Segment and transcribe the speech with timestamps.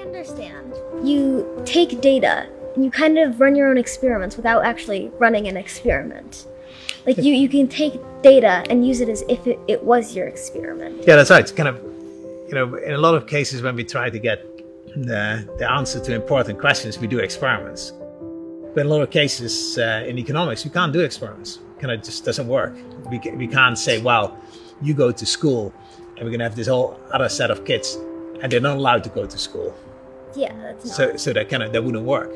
[0.00, 0.74] Understand.
[1.02, 5.56] You take data and you kind of run your own experiments without actually running an
[5.56, 6.46] experiment.
[7.06, 10.26] Like you, you can take data and use it as if it, it was your
[10.26, 11.04] experiment.
[11.06, 11.40] Yeah, that's right.
[11.40, 11.76] It's kind of,
[12.48, 14.44] you know, in a lot of cases when we try to get
[14.94, 17.92] the, the answer to important questions, we do experiments.
[18.74, 21.60] But in a lot of cases uh, in economics, you can't do experiments.
[21.80, 22.74] Kind of just doesn't work.
[23.10, 24.36] We, we can't say, well,
[24.82, 25.72] you go to school
[26.16, 27.96] and we're going to have this whole other set of kids
[28.40, 29.74] and they're not allowed to go to school.
[30.35, 30.95] Yeah, that's not.
[30.95, 32.31] So, so that kind of, that wouldn't work.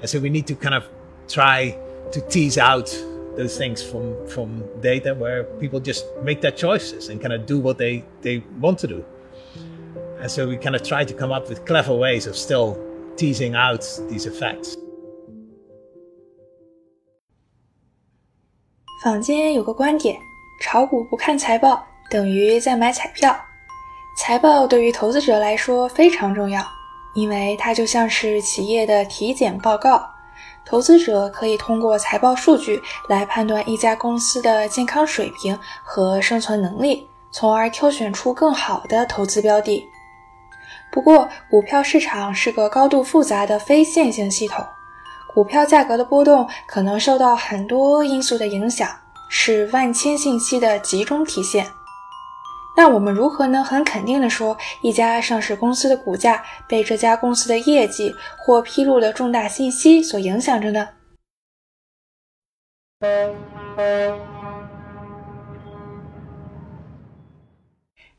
[0.00, 0.84] And so we need to kind of
[1.28, 1.76] try
[2.12, 2.88] to tease out
[3.36, 7.58] those things from, from data where people just make their choices and kind of do
[7.58, 9.04] what they, they want to do.
[10.20, 12.78] And so we kind of try to come up with clever ways of still
[13.16, 14.76] teasing out these effects.
[19.02, 20.18] 坊间有个观点：
[20.62, 23.34] 炒股不看财报等于在买彩票。
[24.18, 26.62] 财报对于投资者来说非常重要，
[27.15, 30.07] 因为它就像是企业的体检报告。
[30.63, 39.87] 投资者可以通过财报数据来判断一家公司的健康水平和生存能力，从而挑选出更好的投资标的。
[40.91, 44.65] 不过，股票市场是个高度复杂的非线性系统，
[45.33, 48.89] 股票价格的波动可能受到很多因素的影响，
[49.29, 51.67] 是万千信息的集中体现。
[52.77, 60.89] 那我们如何能很肯定地说，一家上市公司的股价被这家公司的业绩或披露的重大信息所影响着呢？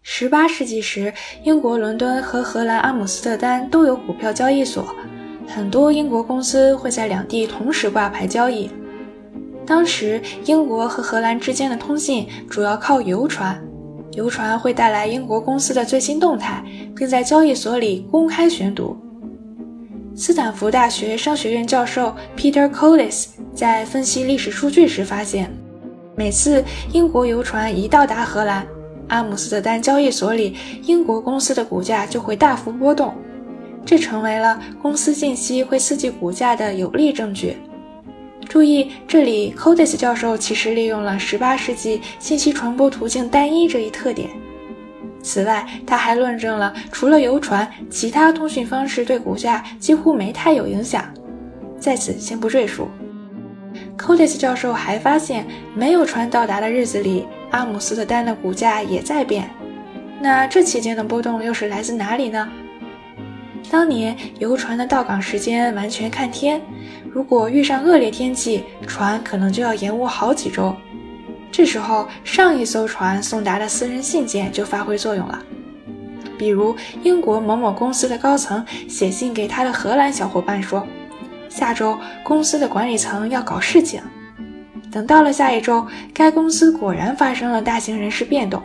[0.03, 4.95] 十八世纪时，英国伦敦和荷兰阿姆斯特丹都有股票交易所，
[5.49, 8.71] 很多英国公司会在两地同时挂牌交易。
[9.67, 13.61] 当时，英国和荷兰之间的通信主要靠邮传，
[14.17, 16.65] 邮传会带来英国公司的最新动态，
[16.97, 18.97] 并在交易所里公开宣读。
[20.15, 25.51] 斯坦福大学商学院教授 Peter Collis 在分析历史数据时发现，
[26.17, 28.67] 每次英国游船一到达荷兰，
[29.09, 33.15] 阿姆斯特丹交易所里英国公司的股价就会大幅波动，
[33.85, 37.59] 这成为了公司信息会刺激股价的有力证据。
[38.49, 44.31] 注意，这里 Collis 教授其实利用了18世纪信息传播途径单一这一特点。
[45.23, 51.13] 此外，他还论证了除了邮船，其他通讯方式对股价几乎没太有影响。
[51.79, 52.89] 在此先不赘述。
[53.99, 59.51] Codis 教授还发现，没有船到达的日子里，阿姆斯特丹的股价也在变。
[60.21, 62.49] 那这期间的波动又是来自哪里呢？
[63.69, 66.61] 当年游船的到港时间完全看天，
[67.17, 70.77] 如果遇上恶劣天气，船可能就要延误好几周。
[71.51, 75.43] 这时候，上一艘船送达的私人信件就发挥作用了。
[76.37, 80.87] 比如，英国某某公司的高层写信给他的荷兰小伙伴说
[81.49, 84.03] ：“下周公司的管理层要搞事情。”
[84.93, 88.63] 等到了下一周，该公司果然发生了大型人事变动。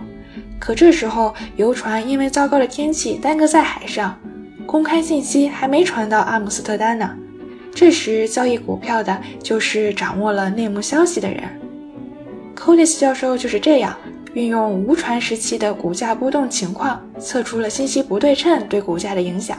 [0.60, 4.20] 可这时候，游船因为糟糕的天气耽搁在海上，
[4.66, 7.16] 公开信息还没传到阿姆斯特丹呢。
[7.74, 11.44] 这时，交易股票的就是掌握了内幕消息的人。
[12.56, 13.98] Collis 教授就是这样
[14.34, 19.58] 运用无传时期的股价波动情况，测出了信息不对称对股价的影响。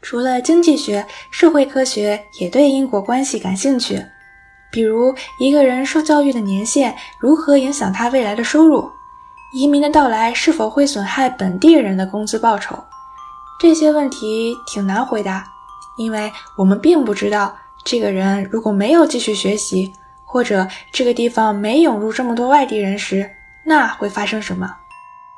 [0.00, 4.00] 除了经济学，社会科学也对因果关系感兴趣，
[4.70, 8.88] 比如一个人受教育的年限如何影响他未来的收入，
[9.54, 12.76] 移民的到来是否会损害本地人的工资报酬。
[13.60, 15.46] 这些问题挺难回答，
[15.96, 19.92] 因为我们并不知道这个人如果没有继续学习，
[20.24, 23.30] 或者这个地方没涌入这么多外地人时，
[23.64, 24.68] 那会发生什么。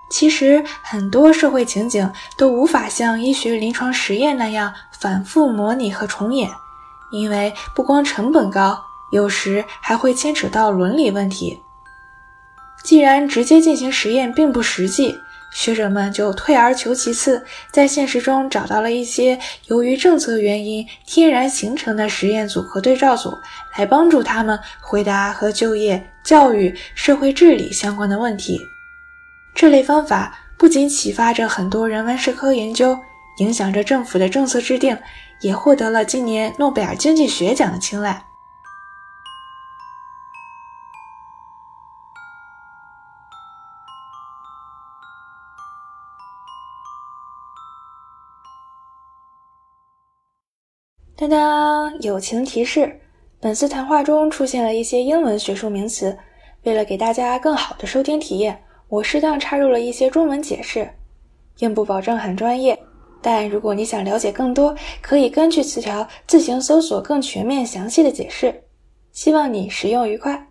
[0.09, 6.51] 其实很多社会情景都无法像医学临床实验那样反复模拟和重演，
[7.11, 11.63] 因为不光成本高，有时还会牵扯到伦理问题。
[12.87, 15.19] 既然直接进行实验并不实际，
[15.53, 19.37] 学者们就退而求其次，在现实中找到了一些
[19.67, 23.37] 由于政策原因天然形成的实验组和对照组，
[23.77, 28.61] 来帮助他们回答和就业、教育、社会治理相关的问题。
[29.53, 32.97] 这类方法不仅启发着很多人文社科研究，
[33.39, 34.97] 影响着政府的政策制定，
[35.41, 38.23] 也获得了今年诺贝尔经济学奖的青睐。
[51.19, 53.01] 当当，友情提示：
[53.41, 56.15] 本次谈话中出现了一些英文学术名词，
[56.65, 60.87] 为了给大家更好的收听体验，我适当插入了一些中文解释，
[61.57, 62.79] 并不保证很专业。
[63.23, 68.65] 但如果你想了解更多，可以根据词条自行搜索更全面详细的解释。
[69.13, 70.49] 希望你使用愉快。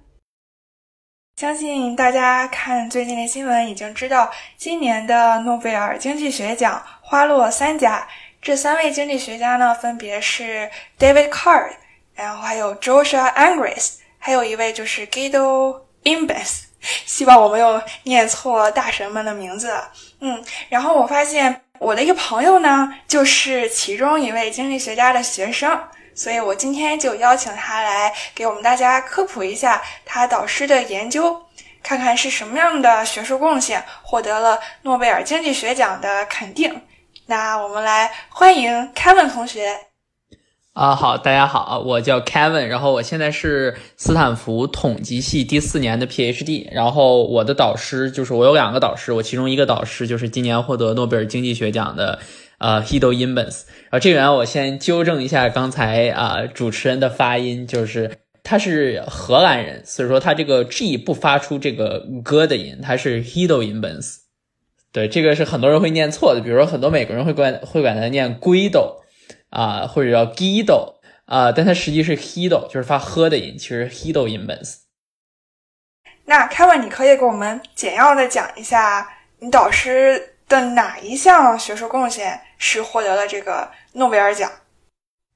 [1.39, 8.07] 相信大家看最近的新闻已经知道，今年的诺贝尔经济学奖花落三家。
[8.45, 10.69] 这三位经济学家呢，分别是
[11.00, 11.71] David Card，
[12.13, 16.65] 然后还有 Joshua Angres，还有一位就是 Guido Imbens。
[17.07, 19.75] 希望我没有念错大神们的名字。
[20.19, 21.63] 嗯，然后我发现。
[21.77, 25.77] 我的一个朋友呢，就是其中一位经济学家的学生，
[26.15, 31.45] 所以我今天就邀请他来给我们大家科普一下他导师的研究，
[31.83, 36.81] 看看是什么样的学术贡献获得了诺贝尔经济学奖的肯定。
[37.27, 39.66] 那我们来欢迎 Kevin 同学。
[40.74, 52.19] 啊，好，大家好，我叫 Kevin，然后我现在是斯坦福统计系第四年的 PhD，然后我的导师就是我有两个导师，我其中一个导师就是今年获得诺贝尔经济学奖的
[52.60, 64.18] 呃 Hido Imbens，然后这个人我先纠正一下刚才啊主持人的发音，就是他是荷兰人，所以说他这个 G 不发出这个 g 的音，他是 Hido Imbens，
[64.95, 69.03] 对，这个是很多人会念错的，比如说很多美国人会管会管它念 Guido。
[69.51, 70.95] 啊，或者叫 Guido
[71.25, 74.80] 啊，但它实际是 Hido，就是发呵的音，其实 Hido Imbens。
[76.25, 79.07] 那 Kevin，你可以给我们简要的讲一下
[79.39, 84.51] 你导师的哪一项学术贡献是获得了这个诺贝尔奖？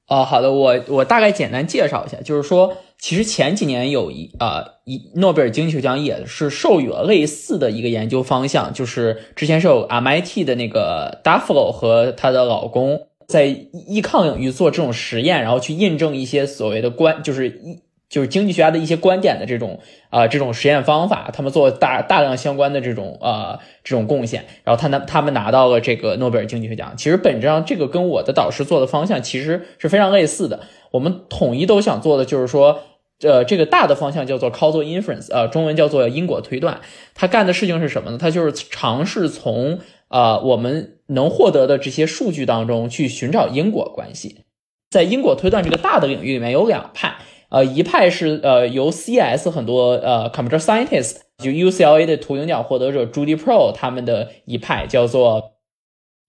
[0.08, 13.06] 哦，好的，我我大概简单介绍一下，就是说，其实前几年有一啊一诺贝尔经济学奖也是授予了类似的一个研究方向，就是之前是有 MIT 的那个 Duflo 和她的老公。
[13.26, 26.92] 在易抗领域做这种实验，然后去印证一些所谓的观，就是一就是经济学家的一些观点的这种啊这种实验方法，他们做大大量相关的这种啊这种贡献，然后他拿他们拿到了这个诺贝尔经济学奖。
[26.96, 30.58] 其实本质上这个跟我的导师做的方向其实是非常类似的。
[30.90, 32.80] 我们统一都想做的就是说，
[33.22, 36.80] 呃，这个大的方向叫做 causal inference，呃，中文叫做因果推断。
[37.14, 38.18] 他干的事情是什么呢？
[38.18, 40.96] 他就是尝试从啊我们。
[41.12, 44.44] 能获得的这些数据当中去寻找因果关系，
[44.90, 47.16] 在因果推断这个大的领域里面有两派，
[47.48, 55.54] 呃，一派是呃由 CS 很多呃 computer scientist 就 UCLA 的图灵奖获得者 Judy Pro 他们的一派叫做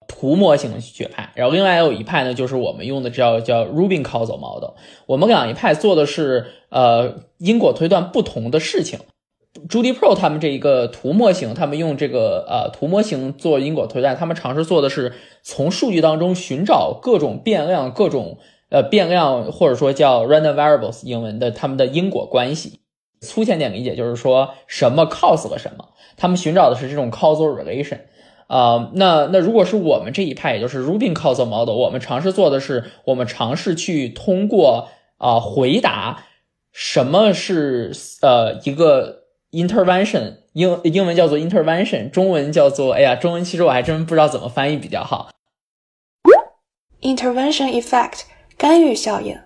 [0.07, 4.71] 图模型学派，然后另外还有一派呢就是我们用的叫叫 Rubin causal model，
[5.05, 8.99] 我们两一派做的是呃因果推断不同的事情。
[9.67, 15.13] Judy Pro 他们这一个图模型，他们用这个呃图模型做因果推断，他们尝试做的是
[15.43, 18.37] 从数据当中寻找各种变量、各种
[18.69, 22.79] 呃变量或者说叫 random variables 英文的他们的因果关系。
[23.19, 27.99] 粗浅点理解就是说什么 cause 了什么，他们寻找的是这种 causal relation。
[28.51, 36.25] 啊，那那如果是我们这一派，也就是 Rubin causal model，我们尝试做的是，我们尝试去通过啊回答
[36.71, 39.21] 什么是呃一个。
[39.53, 45.29] intervention 英英文叫做 intervention，中文叫做哎呀，中文其实我还真不知道怎么翻译比较好。
[47.01, 48.21] intervention effect
[48.57, 49.37] 干预效应，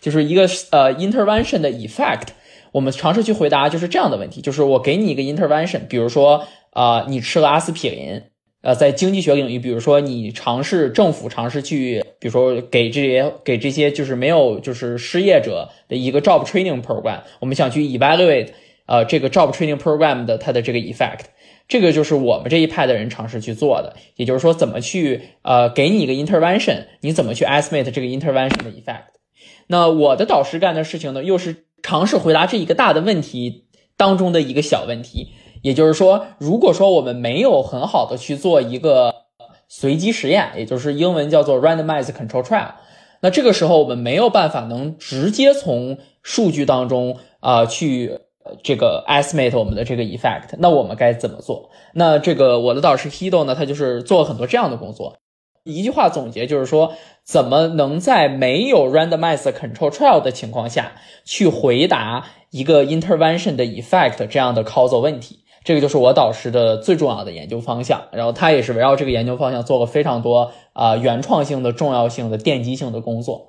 [0.00, 2.30] 就是一个呃 intervention 的 effect。
[2.74, 8.20] 我们尝试去回答就是这样的问题，就是我给你一个 intervention，比如说啊，你吃了阿司匹林，
[8.62, 18.48] 呃，在经济学领域，比如说你尝试政府尝试去，比如说给这些给这些就是没有就是失业者的一个 job training program，我们想去 evaluate。
[18.86, 21.20] 呃，这个 job training program 的它的这个 effect，
[21.66, 23.96] 这个就是我们这一派的人尝试去做的。
[24.16, 29.04] 也就是说，怎么去呃给你一个 intervention，你怎么去 estimate 这个 intervention 的 effect？
[29.68, 35.28] 那我的导师干的事情呢，又是尝试回答这一个大的问题当中的一个小问题。
[35.62, 39.14] 也就是说，如果说我们没有很好的去做一个
[39.68, 42.72] 随机实验，也就是英文叫做 randomized control trial，
[43.20, 48.18] 那这个时候我们没有办法能直接从数据当中啊去。
[48.62, 51.70] 这个 estimate 我们的这个 effect，那我们该怎么做？
[51.94, 55.16] 那这个我的导师 Hido 呢，他就是做了很多这样的工作。
[55.64, 56.94] 一句话总结就是说，
[57.24, 60.92] 怎么能在没有 randomized control trial 的情况下
[61.24, 65.40] 去回答一个 intervention 的 effect 这样的 causal 问题？
[65.64, 68.08] 这个就是我导师的最重要的研究方向。
[68.12, 73.48] 然后他也是围绕这个研究方向做了非常多啊原创性的、重要性的、奠基性的工作。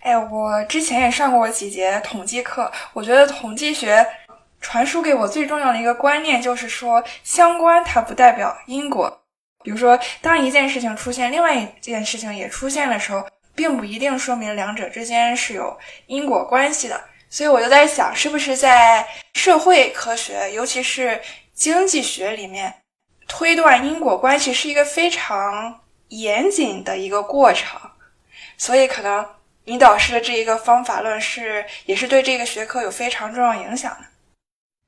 [0.00, 4.06] 哎，我之前也上过几节统计课，我觉得统计学
[4.58, 9.20] 传输给我最重要的一个观念就是说，相关它不代表因果。
[9.66, 17.00] 比如说，当一件事情出现，另外一件事情也出现的时候，并不一定说明两者之间是有因果关系的。
[17.28, 19.04] 所以我就在想，是不是在
[19.34, 21.20] 社会科学，尤其是
[21.52, 22.72] 经济学里面，
[23.26, 25.80] 推断因果关系是一个非常
[26.10, 27.80] 严谨的一个过程。
[28.56, 29.26] 所以，可能
[29.64, 34.06] 你导师的这一个方法论是，也是对这个学科有非常重要影响的。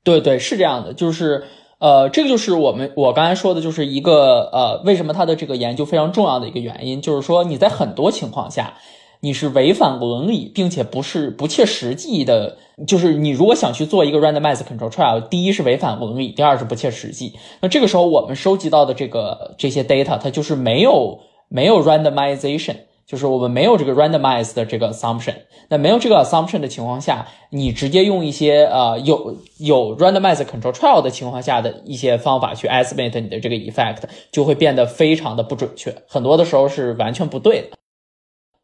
[0.05, 1.45] 对对，是这样的，就是
[1.79, 8.75] 呃，这个就是我们我刚才说的，就是一个呃，为什么他的这个研究非常重要的一个原因，就是说你在很多情况下。
[9.21, 12.55] 你是违反伦理，并且不是不切实际的，
[12.87, 17.33] 就是你如果想去做一个 randomized control trial，第一是违反伦理，第二是不切实际。
[17.59, 21.19] 那这个时候我们收集到的这个这些 data，它就是没有
[21.49, 22.77] 没有 randomization，
[23.09, 25.33] 就是我们没有这个 randomized 的这个 assumption。
[25.69, 37.77] 那没有这个 assumption 的情况下，你直接用一些呃有有 randomized control trial 的情况下的一些方法去 estimate 你的这个 effect，就会变得非常的不准确，很多的时候是完全不对的。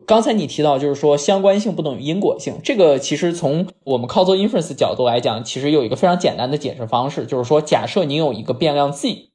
[0.06, 9.32] 刚才你提到，就是说相关性不等于因果性，这个其实从我们 cos inference 角度来讲，其实有一个非常简单的解释方式，就是说，假设你有一个变量 z，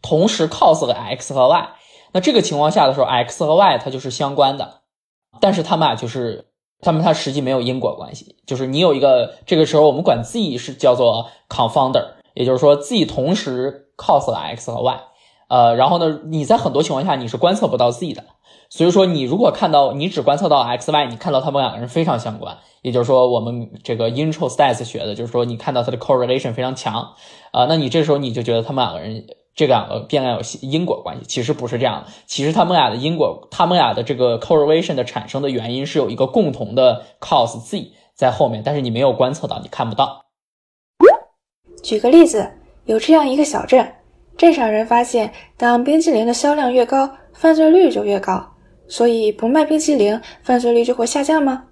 [0.00, 1.70] 同时 cause 了 x 和 y，
[2.12, 4.82] 那这个情况下的时候，x 和 y 它就是相关的，
[5.40, 6.46] 但是它们俩就是
[6.80, 15.00] 它们它实际没有因果关系，就是你有一个这个时候我们管 z 是叫做 confounder，也就是说 z 同时 cause 了 x 和 y，
[15.48, 18.24] 呃，然后呢，你在很多情况下你是观测不到 z 的。
[18.68, 27.12] 所以说，你如果看到你只观测到 x y，你看到他们两个人非常相关，也就是说，我们这个 intro stats 学的就是说，你看到它的 correlation 非常强，
[27.50, 40.24] 啊，那你这时候你就觉得他们两个人这两个变量有因果关系，其实不是这样的，其实他们俩的因果，他们俩的这个 correlation 的产生的原因是有一个共同的 cause z 在后面，但是你没有观测到，你看不到。
[41.82, 42.52] 举个例子，
[42.84, 43.94] 有这样一个小镇，
[44.36, 48.54] 镇上人发现，当冰淇淋的销量越高，犯罪率就越高。
[48.88, 51.64] 所以不卖冰淇淋，犯罪率就会下降吗？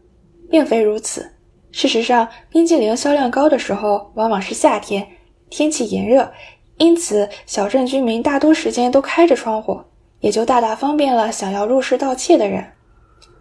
[0.51, 1.31] 并非如此。
[1.71, 5.07] 事实上，冰淇淋销量高的时候往往是夏天，
[5.49, 6.33] 天气炎热，
[6.81, 9.83] 因此小镇居民大多时间都开着窗户，
[10.21, 12.73] 也就大大方便了想要入室盗窃的人。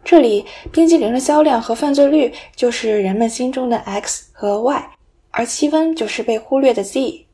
[0.03, 4.89] 这里，冰激凌的销量和犯罪率就是人们心中的 x 和 y，
[5.31, 7.27] 而气温就是被忽略的 z。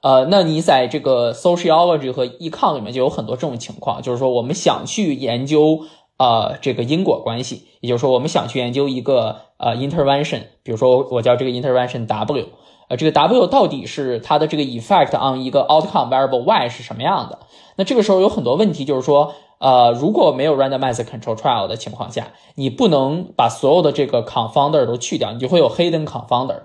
[0.00, 5.80] 呃，那你在这个 sociology 和 econ 里面就有很多这种情况，就是说我们想去研究
[6.18, 12.46] 呃这个因果关系，也就是说我们想去研究一个呃 intervention，比如说我叫这个 intervention W，
[12.92, 17.38] 呃这个 W 到底是它的这个 effect on 一个 outcome variable Y 是什么样的？
[17.76, 26.64] 那这个时候有很多问题，就是说呃如果没有 randomized control trial 的情况下，你不能把所有的这个 confounder 都去掉，你就会有 hidden confounder。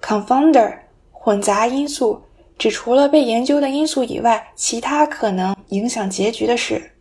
[0.00, 0.78] confounder。
[1.12, 2.22] 混杂因素
[2.56, 6.92] 指除了被研究的因素以外，其他可能影响结局的事。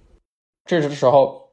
[0.65, 1.51] 这时候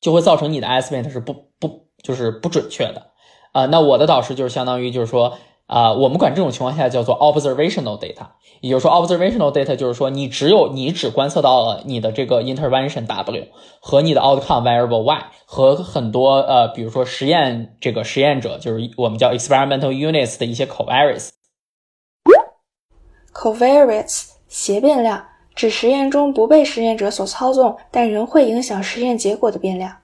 [0.00, 3.10] 就会造成你的 estimate 是不不就是不准确的
[3.54, 3.64] 啊。
[3.64, 8.26] 那我的导师就是相当于就是说啊，我们管这种情况下叫做 observational data，
[8.60, 13.46] 也就是说 observational data 就是说你只有你只观测到了你的这个 intervention W
[13.80, 21.30] 和你的 outcome variable Y 和很多呃比如说实验这个实验者就是我们叫 experimental units 的一些 covariates。
[23.32, 29.96] Covariates 斜变量指实验中不被实验者所操纵，但仍会影响实验结果的变量。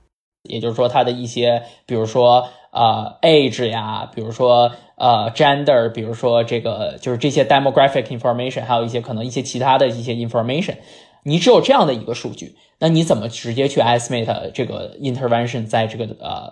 [0.42, 10.76] 也就是说，它的一些，比如说呃 age 呀，比如说呃 gender，比如说这个就是这些 demographic information，还有一些可能一些其他的一些 information。
[11.22, 16.50] 你只有这样的一个数据，那你怎么直接去 estimate 这个 intervention 在这个呃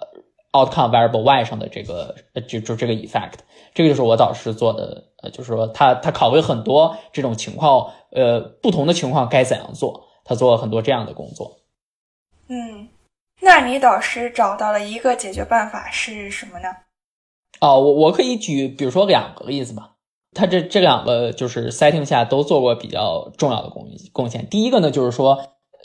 [0.52, 2.14] outcome variable y 上的这个
[2.46, 3.34] 就就这个 effect？
[3.74, 5.04] 这个就是我导师做的。
[5.20, 11.56] 呃，就是说他他考虑很多这种情况，呃，不同的情况该怎样做，他做了很多这样的工作。
[12.46, 12.86] 嗯，
[13.40, 16.68] 那你导师找到了一个解决办法是什么呢？
[17.60, 19.92] 哦，我我可以举，比如说两个例子吧。
[20.34, 24.48] 他这这两个就是 setting 下都做过比较重要的贡贡献。
[24.48, 25.42] 第一个呢，就是说，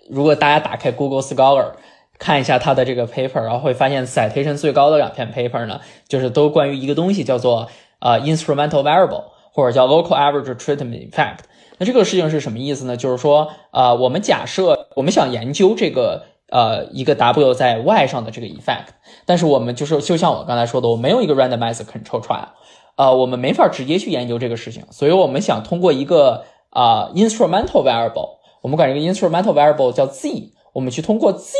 [0.09, 1.73] 如果大家打开 Google Scholar
[2.19, 7.69] 看一下他的这个 paper，然后会发现 citation 最高的两篇 paper 呢，就是都关于一个东西叫做。
[7.99, 11.37] 啊，instrumental variable 或者叫 local average treatment effect。
[11.77, 12.97] 那这个事情是什么意思呢？
[12.97, 18.93] 就是说，呃，我们假设我们想研究这个呃一个 w 在 y 上的这个 effect，
[19.25, 22.49] 但是我们就是就像我刚才说的，我没有一个 randomized control trial，
[22.95, 31.57] 呃，我们没法直接去研究这个事情，所以我们想通过一个啊 instrumental variable，我们管这个 instrumental variable 叫 z，我们去通过 z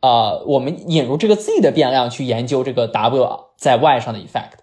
[0.00, 4.60] 啊，我们引入这个 z 的变量去研究这个 w 在 y 上的 effect。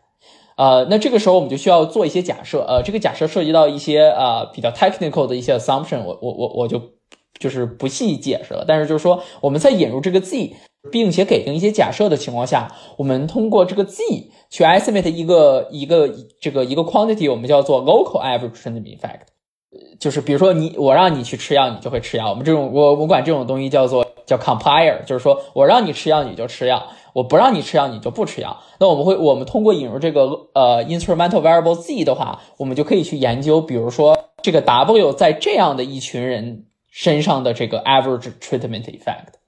[0.58, 6.80] 呃，那这个时候我们就需要做一些假设，呃，这个假设涉及到一些呃比较 technical 的一些 assumption，我我我我就
[7.42, 8.64] 就是不细解释了。
[8.66, 10.56] 但是就是说，我们在引入这个 z，
[10.92, 19.22] 并且给定一些假设的情况下，我们通过这个 z 去 estimate 一个一个这个一个 quantity，我们叫做 local average treatment effect。
[20.00, 22.30] 就是比如说你我让你去吃药，你就会吃药。
[22.30, 28.58] 我们这种我我管这种东西叫做叫 compare，就是说我让你吃药你就吃药，我不让你吃药你就不吃药。
[28.80, 39.40] 那我们会我们通过引入这个呃 instrumental variable z 的话，我们就可以去研究，比如说这个 w 在这样的一群人身上的这个 average treatment effect。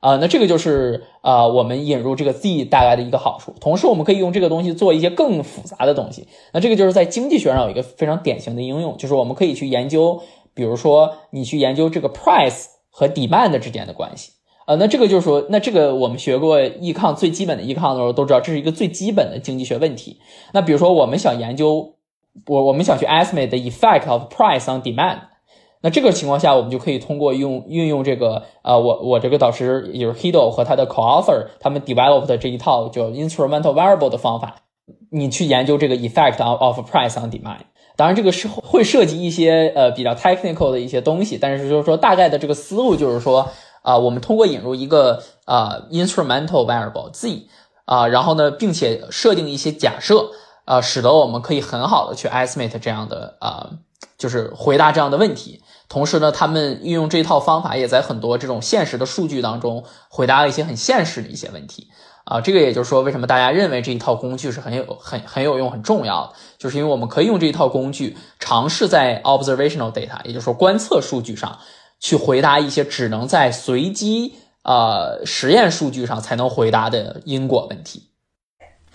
[0.00, 3.52] 啊，那这个就是啊，我们引入这个 z 带来的一个好处。
[3.60, 6.28] 同时，我们可以用这个东西做一些更复杂的东西。
[6.52, 10.22] 那这个就是在经济学上有一个非常典型的应用，就是我们可以去研究，
[10.54, 14.34] 比如说你去研究这个 price 和 demand 之间的关系。
[14.68, 20.20] 呃，那这个就是说，那这个我们学过 econ 最基本的 econ 的时候都知道，这是一个最基本的经济学问题。
[20.52, 21.96] 那比如说，我们想研究，
[22.46, 25.22] 我我们想去 estimate the effect of price on demand。
[25.80, 34.56] 那这个情况下，我们就可以通过用运用这个呃，我我这个导师也就是 Hido 和他的 co-author 他们 developed 的这一套叫 instrumental variable 的方法，
[35.10, 37.60] 你去研究这个 effect of price on demand。
[37.96, 43.48] 当然，这个是会涉及一些呃比较 technical 的一些东西，但是就是说大概的这个思路就是说
[43.82, 47.48] 啊，我们通过引入一个啊 instrumental variable z
[47.86, 50.30] 啊，然后呢，并且设定一些假设
[50.64, 53.70] 啊，使得我们可以很好的去 estimate 这样的啊，
[54.18, 55.62] 就是回答这样的问题。
[55.88, 61.88] 同时呢，他们运用这套方法，也在很多这种现实的数据当中回答了一些很现实的一些问题
[62.24, 62.42] 啊。
[62.42, 71.58] 这个也就是说，为什么大家认为这一套工具是很有很很有用、很重要的，就是因为我们可以用这一套工具尝试在 observational data，也就是说观测数据上
[71.98, 74.34] 去回答一些只能在随机
[74.64, 78.07] 呃实验数据上才能回答的因果问题。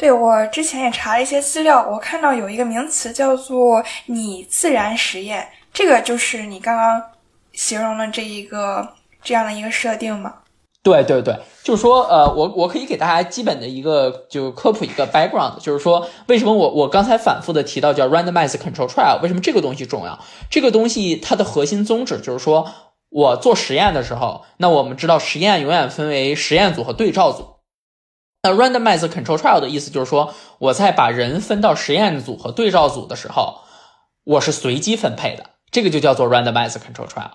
[0.04, 5.48] 对我之前也查了一些资料，我看到有一个名词叫做拟自然实验。
[5.72, 7.02] 这个就是你刚刚
[7.54, 8.86] 形容的这一个
[9.24, 10.34] 这样的一个设定吗？
[10.84, 11.34] 对对对，
[11.64, 20.20] 就是说，呃，我我可以给大家基本的一个就科普一个 background，就是说，为什么我我刚才反复的提到叫 randomized control trial，为什么这个东西重要？
[20.50, 22.70] 这个东西它的核心宗旨就是说，
[23.10, 27.53] 我做实验的时候，那我们知道实验永远分为实验组和对照组。
[28.46, 33.60] 那 randomize control trial 的意思就是说，我在把人分到实验组和对照组的时候，
[34.26, 35.52] 我是随机分配的。
[35.72, 37.32] 这个就叫做 randomize control trial，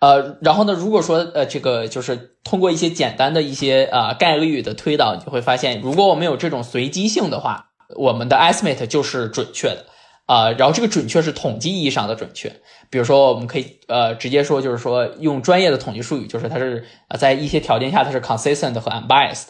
[0.00, 9.86] 呃，然后呢，如果说呃这个就是通过一些简单的一些呃概率的推导，你会发现，如果我们有这种随机性的话，我们的 estimate 就是准确的，
[10.26, 12.54] 啊，然后这个准确是统计意义上的准确。
[12.90, 19.46] 比如说，我们可以呃直接说，就是说用专业的统计术语，就是它是呃在一些条件下它是 consistent 和 unbiased。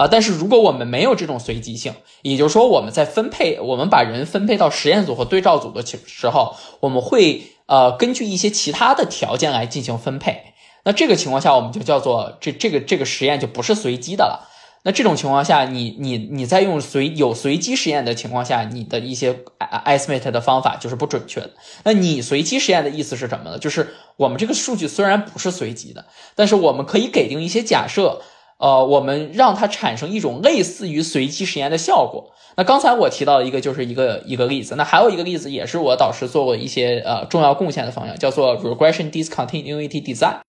[0.00, 10.54] 啊，但是如果我们没有这种随机性，也就是说我们在分配，我们把人分配到实验组和对照组的时候，我们会呃根据一些其他的条件来进行分配。
[10.86, 14.48] 那这个情况下，我们就叫做这这个这个实验就不是随机的了。
[14.84, 19.38] 那这种情况下，你你你在用随有随机实验的情况下，你的一些
[19.84, 21.50] estimate 的方法就是不准确的。
[21.84, 23.58] 那你随机实验的意思是什么呢？
[23.58, 28.22] 就是我们这个数据虽然不是随机的，但是我们可以给定一些假设。
[28.60, 32.30] 呃，我们让它产生一种类似于随机实验的效果。
[32.56, 40.40] 那刚才我提到一个就是一个一个例子，那还有一个例子也是我导师做过一些呃重要贡献的方向，叫做 regression discontinuity design。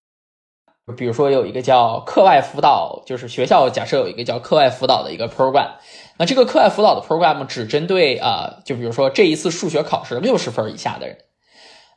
[0.97, 5.69] 比如说有一个叫课外辅导，就是学校假设有一个叫课外辅导的一个 program，
[6.17, 11.17] 那这个课外辅导的 program 只针对啊，就比如说这一次数学考试六十分以下的人。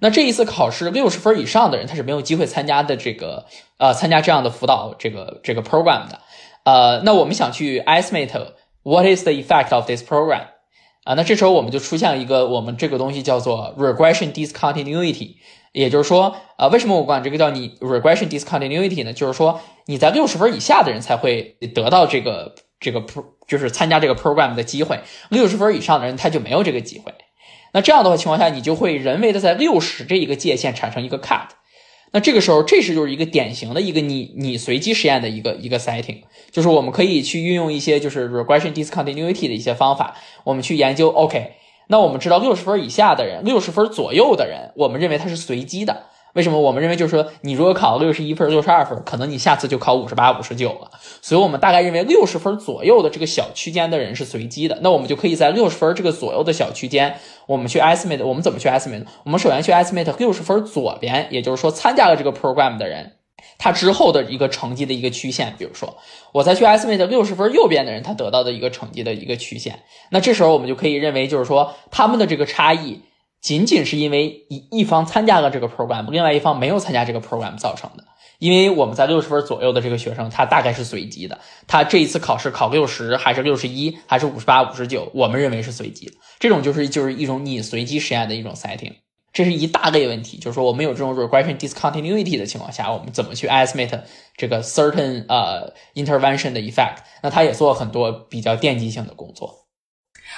[0.05, 2.95] 那这一次考试六十分以上的人，他是没有机会参加的。
[2.95, 3.47] 这个
[3.79, 6.21] 呃，参加这样的辅导这个这个 program 的。
[6.65, 10.49] 呃，那我们想去 estimate what is the effect of this program
[11.05, 11.15] 啊？
[11.15, 15.37] 那这时候我们就出现了一个我们这个东西叫做 regression discontinuity。
[15.73, 19.15] 也就是说，呃，为什么我管这个叫你 regression discontinuity 呢？
[19.15, 27.15] 就是说你在六十分以下的人才会得到这个这个 pro 就是参加这个 program 的机会，六十分以上的人他就没有这个机会。
[27.75, 31.49] 那这样的话情况下，你就会人为的在六十这一个界限产生一个 cut。
[32.13, 41.11] 那这个时候，这是就是一个典型的一个你你随机实验的一个一个 setting，就是我们可以去运用一些就是 regression discontinuity 的一些方法，我们去研究。
[41.11, 41.55] OK，
[41.89, 46.05] 那我们知道六十分以下的人，六十分左右的人，我们认为它是随机的。
[46.35, 50.91] 为什么我们认为就是说，你如果考六十一分、六十二分，可能你下次就考五十八、五十九了。
[51.23, 54.79] 所以我们大概认为六十分左右的这个小区间的人是随机的。
[54.83, 58.25] 那我们就可以在六十分这个左右的小区间，我们去 estimate。
[58.25, 59.05] 我们怎么去 estimate？
[59.25, 63.13] 我们首先去 estimate 六十分左边，也就是说参加了这个 program 的人，
[63.57, 65.55] 他之后的一个成绩的一个曲线。
[65.57, 65.97] 比如说，
[66.33, 69.85] 我再去 estimate 六十分右边的人，他得到的一个成绩的一个曲线。
[70.11, 73.03] 那这时候我们就可以认为，就是说他们的这个差异。
[73.45, 78.03] 仅仅是因为一一方参加了这个 program，另外一方没有参加这个 program 造成的，
[78.39, 86.11] 因为我们在六十分左右的这个学生，他大概是随机的，他这一次考试考六十还是六十一还是五十八五十九，我们认为是随机。
[86.39, 88.95] 这种就是就是一种你随机实验的一种 setting，
[89.31, 94.01] 这是一大类问题，就是说我们有这种 regression discontinuity 的情况下，我们怎么去 estimate
[94.39, 96.97] 这个 certain 呃 intervention 的 effect？
[97.23, 99.67] 那他也做了很多比较奠基性的工作，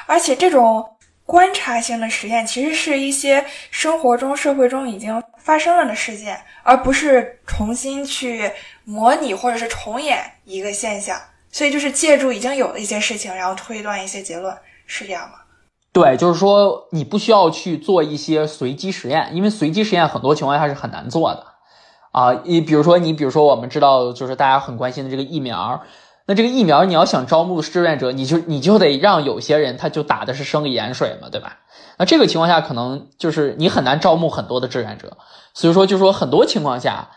[0.09, 0.85] 而且这种。
[1.27, 8.51] 观察性的实验其实是一些生活中、社会中已经发生了的事件，而不是重新去
[8.85, 11.21] 模拟或者是重演一个现象。
[11.51, 14.55] 所以就是借助已经有的一些事情，然后推断一些结论，
[14.87, 15.39] 是这样吗？
[15.93, 21.45] 对，就是说你不需要去做一些随机实验，因为随机实验很多情况下是很难做的
[22.13, 22.43] 啊。
[22.45, 25.83] 你比如说，你比如说，我们知道就是大家很关心的这个疫苗。
[26.29, 31.59] 那这个疫苗你要想招募志愿者，你就你就得让有些人他就打的是生理盐水嘛，对吧？
[31.99, 35.17] 那这个情况下可能就是你很难招募很多的志愿者，
[35.55, 37.11] 所以说就说很多情况下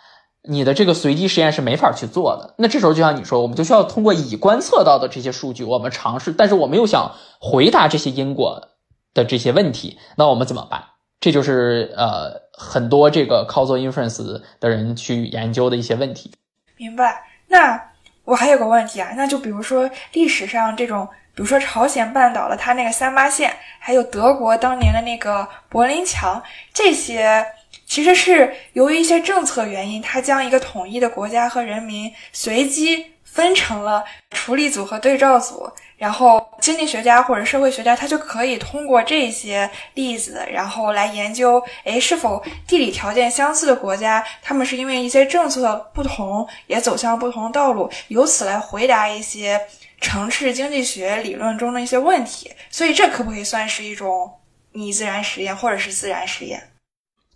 [0.43, 2.53] 你的这个随机实验是没法去做的。
[2.57, 8.69] 那这时候就像你说，我们就需要通过已观测到的这些数据，我们尝试，但是我们又想回答这些因果
[9.15, 10.83] 的这些问题，那我们怎么办？
[11.19, 16.31] 这就是呃很多这个 causal inference 的人去研究的一些问题。
[16.77, 17.23] 明白？
[17.47, 17.88] 那。
[18.29, 26.39] 我还有个问题啊，那就比如说历史上这种，比如说朝鲜半岛的它那个三八线，还有德国当年的那个柏林墙，
[26.71, 27.43] 这些
[27.87, 35.67] 其实是由于一些政策原因，它将一个统一的国家和人民随机分成了处理组和对照组。
[35.99, 49.59] 然后，经济学家或者社会学家，他就可以通过这些例子，然后来研究，哎，是否地理条件相似的国家，他们是因为一些政策不同，也走向不同道路，由此来回答一些
[49.99, 52.49] 城市经济学理论中的一些问题。
[52.71, 54.31] 所以，这可不可以算是一种
[54.71, 56.63] 拟自然实验，或者是自然实验？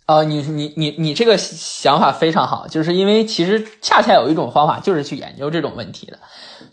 [0.06, 6.18] 呃，你你你你这个想法非常好，就是因为其实恰恰有一种方法，就是去研究这种问题的。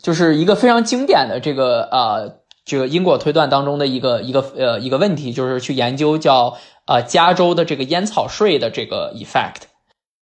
[0.02, 9.64] 就是一个非常经典的这个呃这个因果推断当中的一个一个呃一个问题，就是去研究叫呃加州的这个烟草税的这个 effect。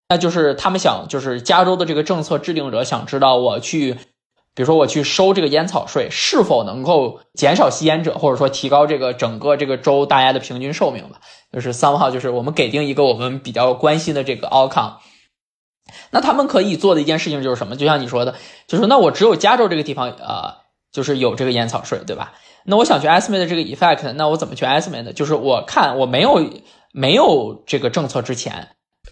[0.10, 3.94] 那就是他们想，就是加州的这个政策制定者想知道，我去，
[4.54, 11.22] 比如说我去收这个烟草税，是否能够减少吸烟者，或者说提高这个整个这个州大家的平均寿命吧？
[11.54, 14.96] 就是 somehow，就是我们给定一个我们比较关心的这个 outcome。
[16.12, 17.76] 那他们可以做的一件事情就是什么？
[17.76, 18.36] 就像你说的，
[18.67, 20.56] 就是那我只有加州这个地方，呃，
[20.91, 22.34] 就是有这个烟草税，对吧？
[22.63, 25.12] 那我想去 estimate 这个 effect，那我怎么去 estimate？
[25.13, 26.50] 就是我看我没有
[26.94, 28.70] 没有这个政策之前，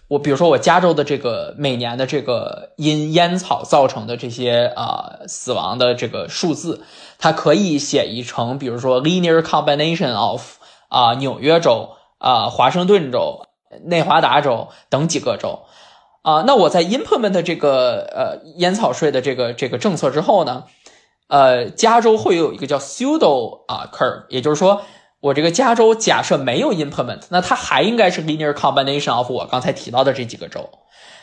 [0.08, 6.82] 我比如说我加州的这个每年的这个因烟草造成的这些呃死亡的这个数字，
[7.18, 10.56] 它可以写一成，比如说 linear combination of
[10.88, 13.46] 啊纽约州啊华盛顿州
[13.84, 15.60] 内华达州等几个州。
[16.22, 20.64] 啊，那我在 implement 这个呃烟草税的这个这个政策之后呢，
[21.28, 24.82] 呃，加州会有一个叫 pseudo 啊 curve，也就是说，
[25.20, 30.68] 我这个加州假设没有 implement，那它还应该是 linear combination of 我刚才提到的这几个州。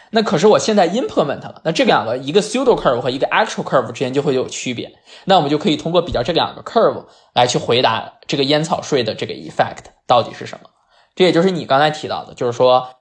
[0.09, 4.91] 那可是我现在 implement 了，那这两个一个 pseudo curve 和一个 actual curve 之间就会有区别。
[5.25, 7.05] 那我们就可以通过比较这两个 curve
[7.35, 10.71] 来去回答这个烟草税的这个 effect 到底是什么。
[11.15, 12.96] 这也就是你刚才提到的，就是说。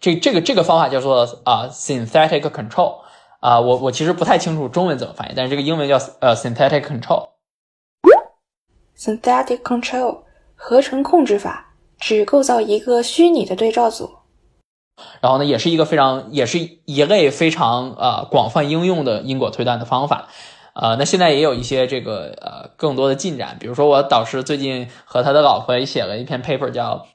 [0.00, 2.96] 这这个这个方法叫做啊 synthetic control
[3.40, 7.28] 啊，我我其实不太清楚中文怎么翻译，但是这个英文叫呃 synthetic control。
[8.98, 10.22] synthetic control
[10.54, 14.10] 合成控制法只构造一个虚拟的对照组。
[15.20, 20.28] 然后呢，也是一个非常也是一类非常呃广泛应用的因果推断的方法。
[20.74, 27.06] 呃，那现在也有一些这个呃更多的进展，比如说我导师最近和他的老婆也写了一篇 paper 叫。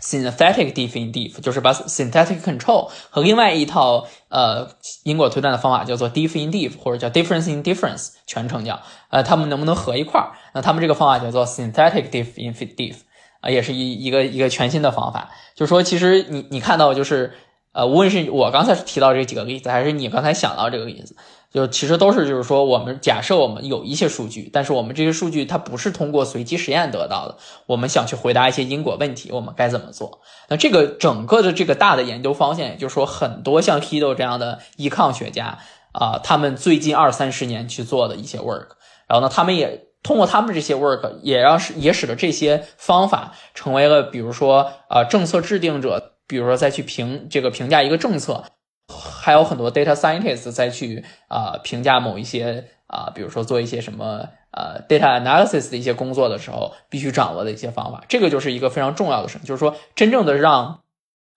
[0.00, 4.68] Synthetic diff in diff 就是把 synthetic control 和另外一套呃
[5.02, 8.80] 因果推断的方法叫做 diff in diff 或者叫 difference in difference 全称叫
[9.10, 10.32] 呃他们能不能合一块儿？
[10.54, 12.94] 那他们这个方法叫做 synthetic diff in diff
[13.40, 15.30] 啊，也是一一个一个全新的方法。
[15.54, 17.34] 就是说，其实你你看到就是
[17.72, 21.16] 呃，无论是我刚才提到这几个例子，还是你刚才想到这个例子。
[21.50, 27.38] 就其实都是，就是说，我们假设我们有一些数据，但是我们这些数据它不是通过随机实验得到的。
[27.64, 30.20] 我们想去回答一些因果问题，我们该怎么做？
[30.50, 35.58] 那这个整个的这个大的研究方向，也就是说，很多像 Hido 这样的依抗学家
[35.92, 38.68] 啊，他们最近二三十年去做的一些 work，
[39.06, 48.44] 然后呢，他们也通过他们这些 work，也让使也使得这些方法成为了，比如说啊，政策制定者，比如说再去评这个评价一个政策。
[48.88, 58.02] 还有很多 data scientists 再去啊评价某一些啊，比如说做一些什么呃 data analysis 的一些工作的时候，必须掌握的一些方法。
[58.08, 60.80] 这个就是一个非常重要的事情，就是说真正的让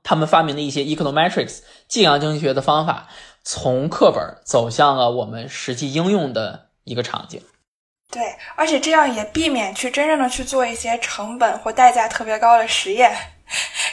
[0.04, 3.08] 他们发明的一些 econometrics 计量经济学的方法
[3.44, 7.42] 从课本走向了我们实际应用的一个场景。
[8.10, 8.22] 对，
[8.56, 13.16] 而且这样也避免去真正的去做一些成本或代价特别高的实验，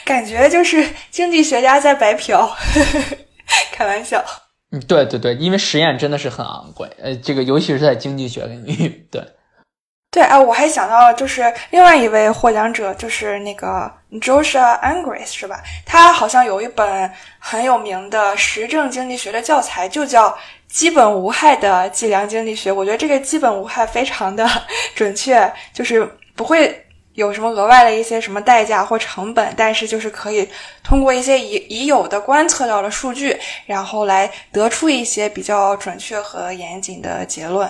[0.03, 2.49] 感觉就是经济学家在白嫖，
[3.73, 4.23] 开玩笑。
[4.71, 9.23] 嗯，对对对，因为实验真的是很昂贵，呃，这个尤其是在经济学领域，对。
[10.11, 15.61] 对啊，我还想到就是另外一位获奖者，就是那个 Joshua Angris，是吧？
[15.85, 20.29] 他好像有一本很有名的实证经济学的教材，就叫
[20.67, 22.71] 《基本无害的计量经济学》。
[22.73, 24.49] 我觉得这个“基本无害”非常的
[24.95, 26.03] 准确，就是
[26.35, 26.87] 不会
[27.19, 30.47] 有什么额外的一些什么代价或成本，但是就是可以
[30.81, 37.69] 通过一些已已有的观测到的数据，然后来得出一些比较准确和严谨的结论。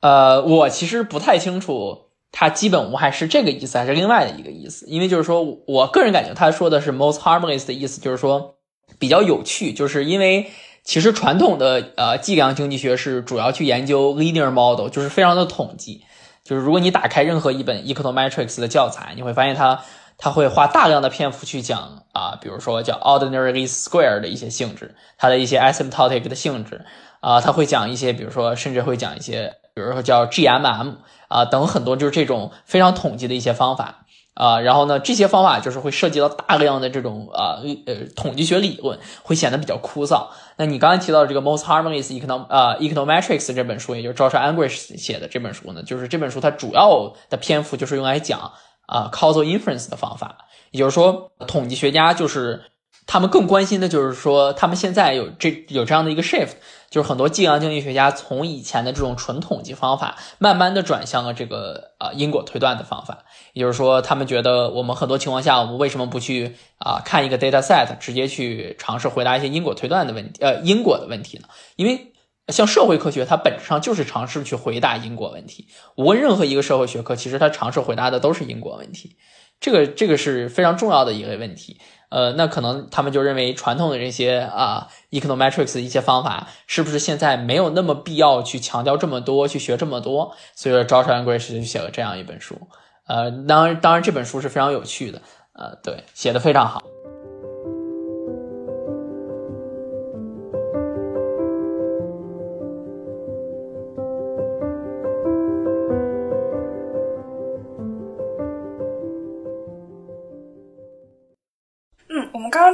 [0.00, 4.86] 呃，我其实不太清楚，它基本无害是这个意思还是另外的一个意思。
[4.86, 8.56] 因为就是说我个人感觉他说的是 most harmless 的意思，就是说
[8.98, 9.72] 比较有趣。
[9.72, 10.50] 就是因为
[10.82, 16.02] 其实传统的呃计量经济学是主要去研究 linear model，就是非常的统计。
[16.44, 19.80] 就是如果你打开任何一本 econometrics 的教材，你会发现它
[20.18, 26.84] 它会花大量的篇幅去讲啊，比如说叫 ordinary least square 的一些性质，它的一些 asymptotic 的性质
[27.20, 29.56] 啊，它会讲一些，比如说甚至会讲一些。
[29.76, 34.04] 比如说叫 GMM 啊等很多就是这种非常统计的一些方法
[34.34, 40.28] 啊，然后呢这些方法就是会涉及到大量的这种啊呃统计学理论，会显得比较枯燥。
[40.56, 48.52] 那你刚才提到的这个 Most Harmless Econom 啊 Econometrics 这本书，也就是 Josh Anguish 写的这本书呢，就是这本书它主要的篇幅就是用来讲
[48.86, 50.36] 啊 causal inference 的方法，
[50.70, 52.62] 也就是说统计学家就是
[53.06, 56.54] 他们更关心的就是说他们现在有这有这样的一个 shift。
[56.90, 63.24] 就是很多计量经济学家从以前的这种纯统计方法，慢慢的转向了这个啊因果推断的方法。
[63.52, 71.48] 也就是说，他们觉得我们很多情况下，我们为什么不去啊看一个 data set，直接去尝试回答一些因果推断的问题，呃因果的问题呢？
[71.74, 72.12] 因为
[72.46, 75.66] 像社会科学，它本质上就是尝试去回答因果问题。
[75.96, 79.16] 无论任何一个社会学科，其实它尝试回答的都是因果问题。
[79.60, 81.78] 这个这个是非常重要的一个问题。
[82.10, 90.36] 呃，那可能他们就认为传统的这些啊，econometrics 的一些方法，是不是现在没有那么必要去强调这么多，去学这么多？
[90.54, 92.56] 所以说 Joshua English 就写了这样一本书。
[93.08, 95.20] 呃，当然，当然这本书是非常有趣的。
[95.54, 96.93] 呃，对，写的非常好。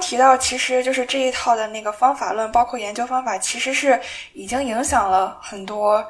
[0.01, 4.01] 提到，其实就是这一套的那个方法论，包括研究方法，其实是
[4.33, 6.05] 已经影响了很多，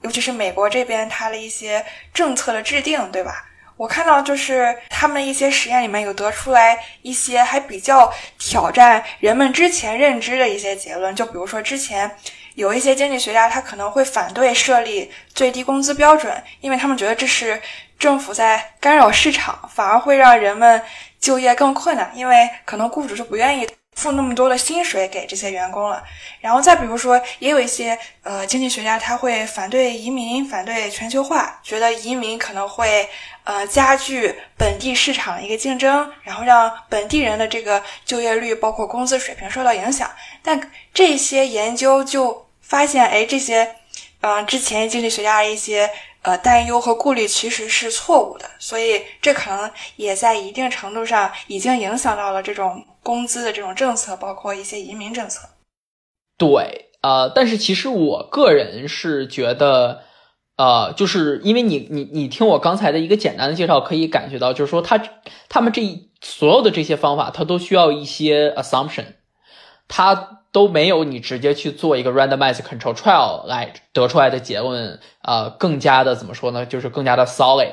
[0.00, 3.44] 尤其是美国这边它的一些政策的制定，对吧？
[3.76, 12.10] 我看到就是他们一些实验里面有得出来一些还比较挑战人们之前认知的一些结论，就比如说之前
[12.54, 17.60] 有一些经济学家他可能会反对设立最低工资标准，因为他们觉得这是
[17.98, 20.80] 政府在干扰市场，反而会让人们。
[21.24, 26.04] 就业更困难，因为可能雇主就不愿意付那么多的薪水给这些员工了。
[26.38, 33.08] 然后再比如说，也有一些呃经济学家他会反对移民，反对全球化，觉得移民可能会
[33.44, 40.10] 呃加剧本地市场的一个竞争，然后让本地人的这个就业率包括工资水平受到影响。
[40.42, 43.76] 但这些研究就发现，哎，这些
[44.20, 45.88] 嗯之前经济学家的一些。
[46.24, 55.46] 呃，担忧和顾虑其实是错误的，所以这可能也在一定程度上已经影响到了这种工资的这种政策，包括一些移民政策。
[56.38, 60.00] 对，呃，但是其实我个人是觉得，
[60.56, 64.98] 呃，就是因为你你你听我刚才的一个简单的介绍，可以感觉到，就是说他
[65.50, 65.82] 他们这
[66.22, 69.04] 所有的这些方法，它都需要一些 assumption，
[69.88, 70.40] 它。
[70.54, 76.64] 都没有你直接去做一个 randomized control trial 来得出来的结论，呃，更加的怎么说呢？
[76.64, 77.72] 就是更加的 solid。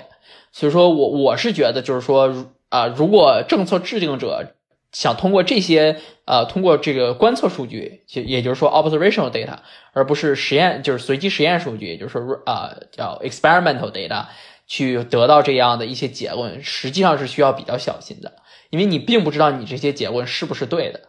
[0.52, 4.56] 所以说我我是觉得，就是说，啊，如果政策制定者
[4.91, 9.60] 想通过这些，呃，通过这个观测数据，就也就是说 observational data，
[9.94, 14.26] 而不是实验，就是随机实验数据，也就是说，啊，叫 experimental data，
[14.65, 18.34] 去得到这样的一些结论，实际上是需要比较小心的，
[18.72, 21.02] 因为你并不知道你这些结论是不是对的。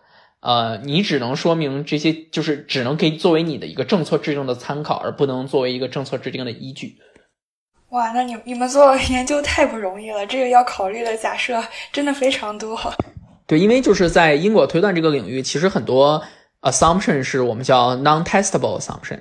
[0.42, 6.98] 呃，你只能说明这些，就是只能给作为你的一个政策制定的参考，而不能作为一个政策制定的依据。
[7.90, 12.76] 哇，那你你们做研究太不容易了，这个要考虑的假设真的非常多。
[13.46, 16.20] 对，因为就是在因果推断这个领域，其实很多
[16.62, 19.20] assumption 是我们叫 non-testable assumption。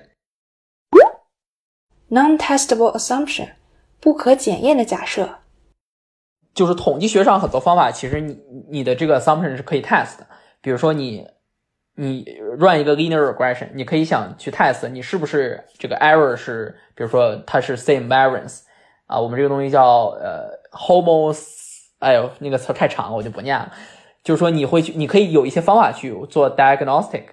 [2.10, 3.49] non-testable assumption，
[3.99, 5.38] 不可检验的假设。
[6.55, 8.38] 就是统计学上很多方法，其实你
[8.69, 10.27] 你的这个 assumption 是可以 test 的。
[10.62, 11.28] 比如说你，
[11.95, 12.26] 你
[12.58, 18.62] run 一个 linear regression，你可以想去 test 你是不是这个 error 是，比如说它是 same variance
[19.08, 21.43] 啊，我们这个东西叫呃 homos，
[22.00, 23.71] 哎呦那个词太长了，我就不念了。
[24.24, 27.24] 就是说你会去，你可以有一些方法去做 diagnostic，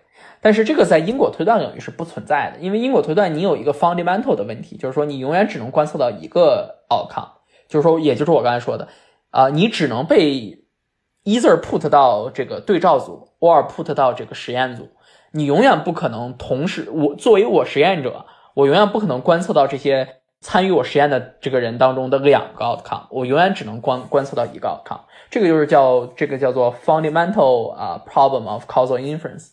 [0.40, 7.28] 但是这个在因果推断领域是不存在的，因为因果推断你有一个 fundamental 的问题，就是说你永远只能观测到一个 outcome，
[7.68, 8.88] 就是说也就是我刚才说的
[9.30, 10.64] 啊，你只能被
[11.28, 14.88] either put 到这个对照组，or put 到这个实验组，
[15.32, 29.48] 你永远不可能同时，我作为我实验者，我永远不可能观测到这些参与我实验的这个人当中的两个 outcome，我永远只能观观测到一个 outcome，这个就是叫这个叫做 fundamental 啊 problem of causal inference，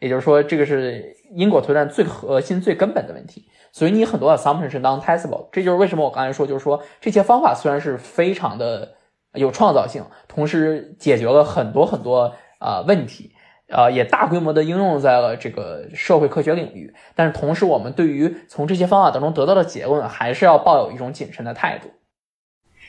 [0.00, 8.96] 也就是说这个是因果推断最核心最根本的问题，所以你很多 assumption 是 non-testable，这就是为什么我刚才说就是说这些方法虽然是非常的。
[9.34, 13.32] 有创造性，同时解决了很多很多啊问题，
[13.68, 16.94] 呃，也大规模的应用在了这个社会科学领域。
[17.16, 21.90] 但是同时，我们对于从这些方法当中得到的结论，还是要抱有一种谨慎的态度。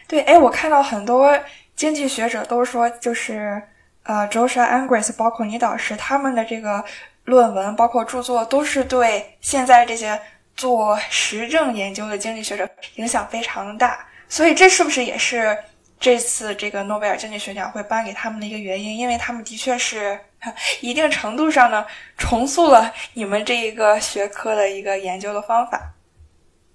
[0.08, 1.36] 对，哎，我看到很多
[1.75, 3.62] 经济学者都说，就是
[4.03, 6.86] 呃，Joshua Angres，包括你导师他们的这个
[7.23, 10.19] 论文，包括著作，都是对现在这些
[10.55, 14.05] 做实证研究的经济学者影响非常大。
[14.27, 15.58] 所以，这是不是也是？
[16.05, 20.19] 这次这个诺贝尔经济学奖会颁给他们的一个原因，因为他们的确是
[20.79, 21.83] 一定程度上呢
[22.15, 25.81] 重塑了你们这一个学科的一个研究的方法。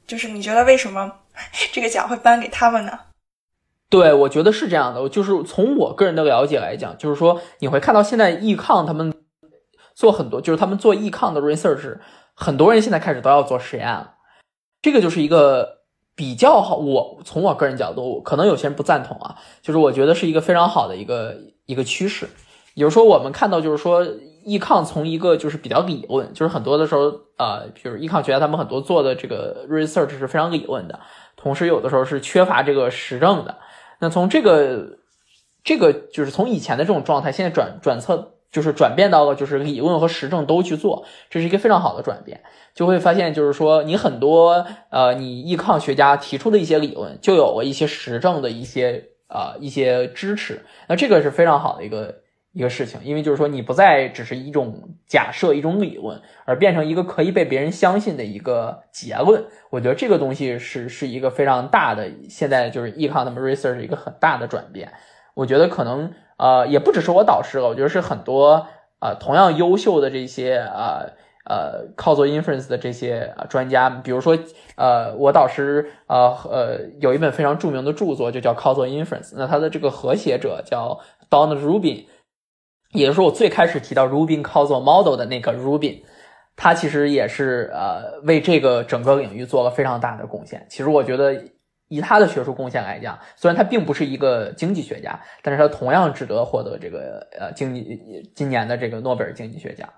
[0.04, 1.08] 就是你觉得为什么
[1.70, 2.98] 这个奖会颁给他们呢？
[3.88, 5.08] 对，我觉得是这样的。
[5.08, 9.14] 就是从我个人的了解来讲，就是说你会看到现在易抗他们
[9.94, 12.00] 做很多，就是他们做易抗的 research，
[12.34, 14.14] 很多人现在开始都要做实验了。
[14.82, 15.78] 这个就是一个。
[16.20, 22.28] 比较好，我从我个人角度，可能有些人不赞同啊，就是我觉得是一个非常好的一个一个趋势。
[22.74, 24.06] 也就是说，我们看到就是说，
[24.44, 27.04] 易抗从一个就是比较理论，就是很多的时候，
[27.38, 31.00] 呃，比如易抗学家他们很多做的这个 research 是非常理论的，
[31.38, 33.56] 同时有的时候是缺乏这个实证的。
[33.98, 34.98] 那从这个
[35.64, 38.35] 这个就是从以前的这种状态，现在转转测。
[38.50, 42.40] 就是转变到了，就是理论和实证都去做，这是一个非常好的转变。
[42.74, 50.64] 就会发现，就是说你很多呃，你易抗学家提出的一些理论，就有了一些实证的一些呃一些支持。
[50.88, 52.14] 那这个是非常好的一个
[52.52, 59.44] 一个事情，因为就是说你不再只是一种假设、一种理论，而变成一个可以被别人相信的一个结论。
[59.70, 64.92] 我觉得这个东西是是一个非常大的，现在就是易抗他们 research 一个很大的转变。
[65.34, 66.12] 我觉得可能。
[66.40, 68.66] 呃，也不只是我导师了，我觉得是很多
[69.00, 71.12] 呃同样优秀的这些呃
[71.44, 74.38] 呃靠做 inference 的这些专家，比如说
[74.76, 80.98] 呃我导师呃呃有一本非常著名的著作就叫靠做 inference，那他的这个合写者叫
[81.29, 82.07] Donald Rubin，
[82.92, 86.00] 也就是我最开始提到 Rubin 靠做 model 的那个 Rubin，
[86.57, 90.66] 他其实也是呃为这个整个领域做了非常大的贡献。
[90.70, 91.44] 其实我觉得。
[91.90, 99.88] 以他的学术贡献来讲，虽然他并不是一个经济学家，但是他同样值得获得这个呃经济今年的这个诺贝尔经济学奖。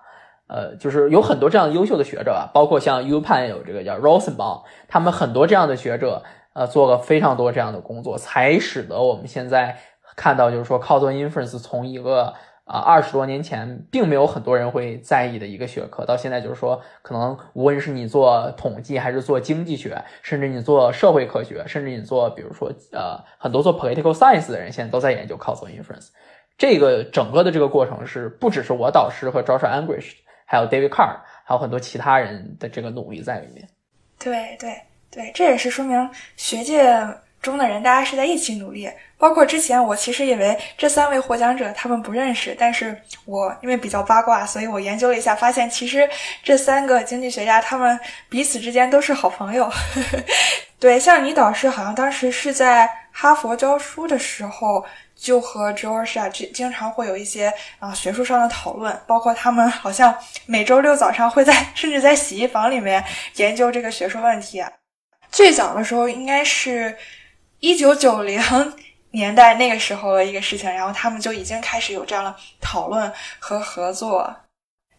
[0.47, 9.77] 呃，就是有很多这样优秀的学者啊，包括像 U 判有这个叫 Rosenbaum，他们很多这样的学者，呃，做了非常多这样的工作，才使得我们现在
[10.15, 12.33] 看到，就是说靠做 inference 从一个。
[12.73, 26.07] 啊，二十多年前并没有很多人会在意的一个学科，到现在就是说，可能无论是你做统计，还是做经济学，甚至你做社会科学，甚至你做，比如说，呃，很多做 political science 的人，现在都在研究 causal inference。
[26.57, 30.13] 这个整个的这个过程是不只是我导师和 Joshua Angrish，
[30.47, 33.67] 还有 David Carr，还有很多其他人的这个努力在里面。
[34.17, 34.75] 对对
[35.11, 36.91] 对，这也是说明学界
[37.43, 38.89] 中的人，大家是在一起努力。
[39.17, 46.09] 包括之前，我其实以为这三位获奖者他们不认识，但是我因为比较八卦，所以我研究了一下，发现其实
[46.43, 49.71] 这三个经济学家他们彼此之间都是好朋友。
[50.79, 54.83] 对，像你导师好像当时是在哈佛教书的时候，
[55.15, 60.13] 就和 George 啊，经常会有一些啊学术上的讨论，包括他们好像
[60.45, 63.01] 每周六早上会在甚至在洗衣房里面
[63.35, 64.61] 研究这个学术问题。
[65.31, 66.93] 最早的时候应该是
[67.63, 68.41] 一九九零。
[69.11, 74.23] 年代那个时候的一个事情，然后他们就已经开始有这样的讨论和合作，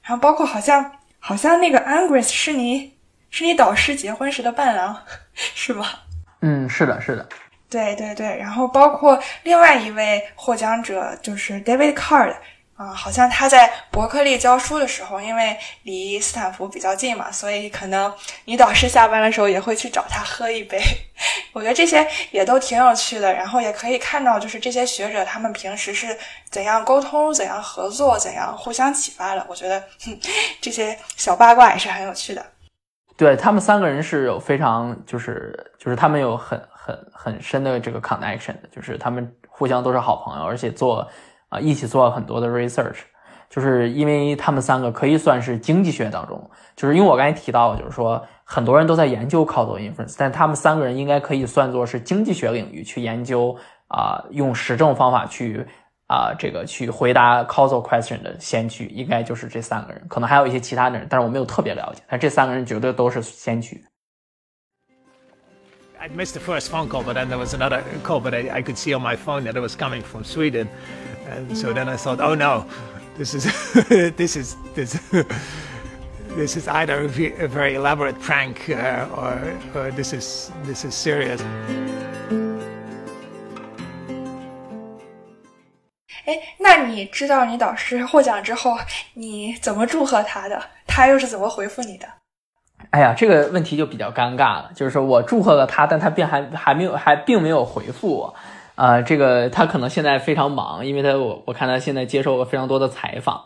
[0.03, 0.89] 然后包括好像
[1.19, 2.97] 好像那个 Angris 是你
[3.29, 4.97] 是你导师结婚时的伴郎，
[5.35, 6.05] 是吧？
[6.43, 7.29] 嗯，是的，是的。
[7.69, 12.37] 对对对，然后包括另外一位获奖者就是 David Card，
[12.77, 18.13] 啊，好像他在伯克利教书的时候，因为离斯坦福比较近嘛，所以可能
[18.47, 20.81] 女导师下班的时候也会去找他喝一杯。
[21.55, 26.19] 我觉得这些也都挺有趣的，然后也可以看到，就是这些学者他们平时是
[26.51, 29.47] 怎样沟通、怎样合作、怎样互相启发的。
[29.49, 29.81] 我觉得
[30.61, 32.45] 这些小八卦也是很有趣的。
[33.17, 41.09] 对他们三个人是有非常就是就是他们有很很很深的这个 connection，就是他们互相都是好朋友，而且做
[41.55, 42.99] 啊一起做了很多的 research。
[43.51, 55.65] 就是因为他们三个可以算是经济学当中，就是因为我刚才提到，就是说很多人都在研究 causal inference，但他们三个人应该可以算作是经济学领域去研究啊，用实证方法去
[56.09, 63.81] 啊这个去回答 causal question 的先驱，应该就是这三个人，可能还有一些其他的人，但是我没有特别了解，但这三个人绝对都是先驱。
[66.04, 68.78] I missed the first phone call, but then there was another call, but I, I could
[68.78, 70.70] see on my phone that it was coming from Sweden,
[71.28, 72.66] and so then I thought, oh no,
[73.18, 73.44] this is
[74.16, 74.98] this is this
[76.38, 80.86] this is either a, ve- a very elaborate prank uh, or, or this is this
[80.86, 81.42] is serious.
[86.26, 88.78] 哎，那你知道你导师获奖之后，
[89.16, 90.64] 你怎么祝贺他的？
[90.88, 92.08] 他又是怎么回复你的？
[92.91, 98.35] 哎呀，这个问题就比较尴尬了，就是说我祝贺了他，但他并还还没有还并没有回复我。
[98.77, 103.45] 呃，这个他可能现在非常忙，因为他我我看他现在接受了非常多的采访。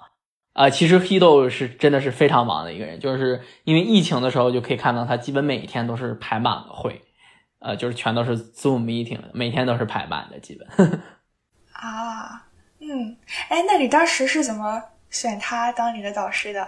[0.55, 7.01] 啊、其实 Hido 是真的是非常忙的一个人，就是因为疫情的时候就可以看到他基本每天都是排满了会，
[7.61, 11.01] 呃，就是全都是 Zoom meeting，每天都是排满的，基本。
[11.73, 12.47] 啊，
[12.81, 13.17] 嗯，
[13.51, 16.67] 哎，那你当时是怎么选他当你的导师的？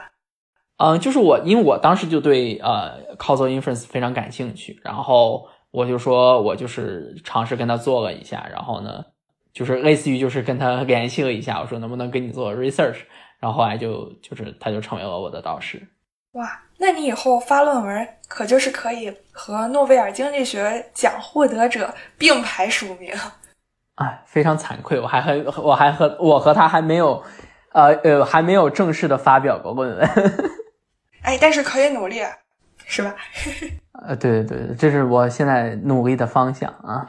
[0.83, 9.05] 嗯，就是我，因为我当时就对呃 causal inference 非常感兴趣，然后我就说我就是尝试跟他做了一下，然后呢，
[9.53, 12.97] 就是类似于就是跟他联系了一下，我说能不能跟你做 research，
[13.39, 15.87] 然后后来就就是他就成为了我的导师。
[16.33, 23.13] 哇，那你以后发论文可就是可以和诺贝尔经济学奖获得者并排署名。
[23.97, 27.23] 哎，非常惭愧，我还和我还和我和他还没有，
[27.73, 30.09] 呃呃还没有正式的发表过论文。
[31.23, 32.23] 哎，但是可以努力，
[32.87, 33.15] 是吧？
[34.07, 37.07] 呃，对对对，这是我现在努力的方向啊。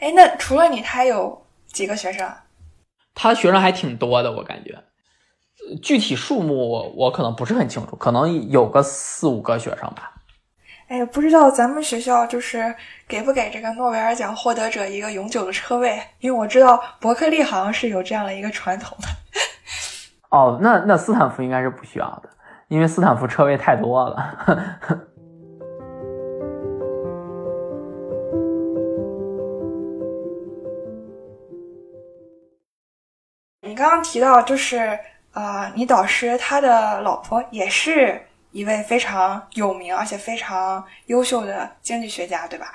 [0.00, 2.26] 哎，那除了你，他有几个学生？
[3.14, 4.72] 他学生还挺多的，我感觉，
[5.68, 10.14] 呃具体数目我我可能不是很清楚，可能有个四五个学生吧。
[10.86, 12.74] 哎，不知道咱们学校就是
[13.06, 16.00] 给不给这个诺贝尔奖获得者一个永久的车位？
[16.20, 19.08] 因为我知道伯克利好像是有这样的一个传统的。
[20.30, 22.30] 哦，那那斯坦福应该是不需要的，
[22.68, 24.38] 因为斯坦福车位太多了。
[33.62, 34.98] 你刚刚提到，就是
[35.32, 42.66] 呃，你导师他的老婆也是一位非常有名而且非常优秀的经济学家，对吧？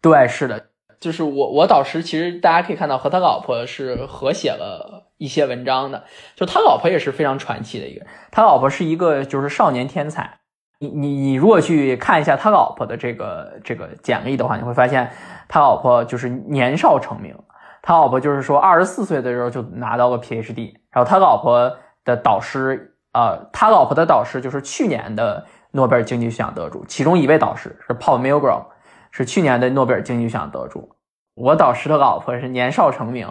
[0.00, 6.02] 对，是的，就是我我导师其实大家可以看到和他老婆是合写了一些文章的，
[6.34, 10.38] 就他老婆也是非常传奇的一个人，他老婆是一个就是少年天才。
[10.78, 15.12] 你你你如果去看一下他老婆的这个这个简历的话，你会发现
[15.46, 17.36] 他老婆就是年少成名。
[17.82, 28.64] 他老婆就是说二十四岁的时候就拿到了 PhD，然后他老婆的导师，呃，他老婆的导师就是去年的诺贝尔经济学奖得主，其中一位导师是 Paul Milgrom，
[29.10, 30.96] 是去年的诺贝尔经济学奖得主。
[31.34, 33.28] 我导师的老婆是年少成名，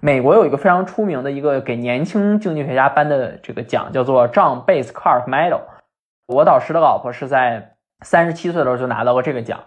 [0.00, 5.60] 美国有一个非常出名的一个给年轻经济学家颁的这个奖，叫做 John Bates Clark Medal。
[6.26, 9.60] 我导师的老婆是在三十七岁的时候就拿到过这个奖，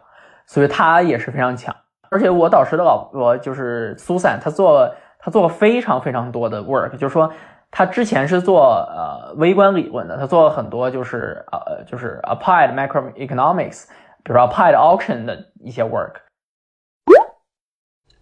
[0.45, 1.75] 所以她也是非常强。
[2.11, 7.31] 而且我导师的老婆就是 Susan，她做她做了非常非常多的 work，就是说
[7.71, 13.87] 她之前是做呃微观理论的，她做了很多就是呃就是 applied macroeconomics，
[14.23, 16.15] 比如说 applied auction 的一些 work。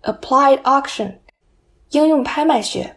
[0.04, 1.18] Applied auction，
[1.90, 2.96] 应用拍卖学。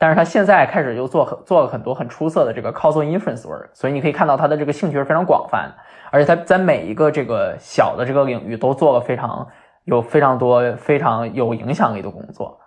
[0.00, 5.74] 但是他现在开始又做很做了很多很出色的这个 causal inference work，所以你可以看到他的这个兴趣是非常广泛的，
[6.12, 9.48] 而且他在每一个这个小的这个领域都做了非常
[9.84, 12.60] 有非常多非常有影响力的工作。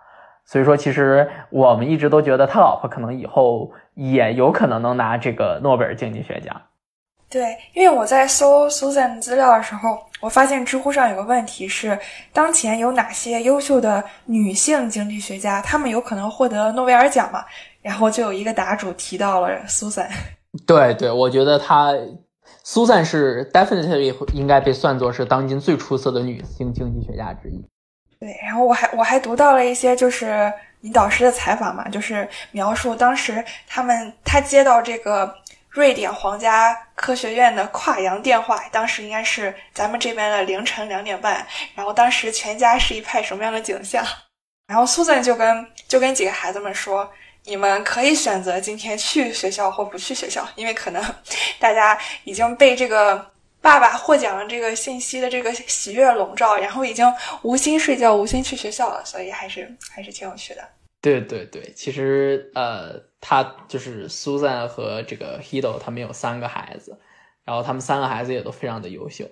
[0.44, 6.60] 所以说，其实我们一直都觉得他老婆可能以后也有可能能拿这个诺贝尔经济学奖。
[7.32, 11.98] 对，因为我在搜 Susan 资料的时候，我发现知乎上有个问题是，
[12.30, 17.42] 当前有哪些优秀的女性经济学家，她们有可能获得诺贝尔奖嘛？
[17.80, 20.06] 然后就有一个答主提到了 Susan。
[20.66, 21.94] 对对，我觉得她
[22.62, 27.64] Susan 是 definitely 应该被算作是当今最出色的女性经济学家之一。
[28.20, 35.34] 对，然后我还我还读到了一些就是你导师的采访嘛，就是描述当时他们他接到这个
[35.72, 44.04] 瑞典皇家科学院的跨洋电话，当时应该是咱们这边的凌晨两点半，然后当时全家是一派什么样的景象？
[44.68, 47.10] 然后苏 n 就跟就跟几个孩子们说
[47.44, 51.02] ：“你们可以选择今天去学校或不去学校，因为可能
[51.58, 57.10] 大家已经被这个爸爸获奖的这个信息的这个喜悦笼罩，然后已经
[57.40, 60.62] 无心睡觉、无心去学校了，所以还是还是挺有趣的。”
[61.02, 66.96] 对对对，其实呃，他就是 Susan 和这个 Hido，他们有三个孩子，
[67.44, 69.28] 然后他们三个孩子也都非常的优秀。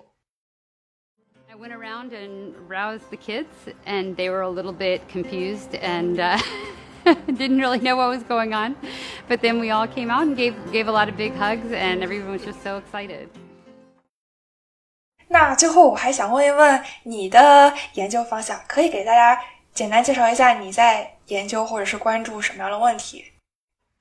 [1.48, 3.46] I went around and roused the kids,
[3.86, 6.40] and they were a little bit confused and uh,
[7.26, 8.74] didn't really know what was going on.
[9.28, 12.02] But then we all came out and gave gave a lot of big hugs, and
[12.02, 13.28] everyone was just so excited.
[15.28, 19.40] 那最后我还想问一问你的研究方向，可以给大家
[19.72, 23.24] 简单介绍一下你在研究或者是关注什么样的问题？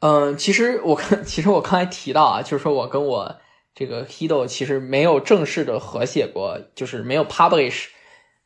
[0.02, 3.36] 嗯，其实我看， 其实我刚才提到啊，就是说我跟我
[3.76, 7.88] 这个 Hido 其实没有正式的合写过，就是没有 publish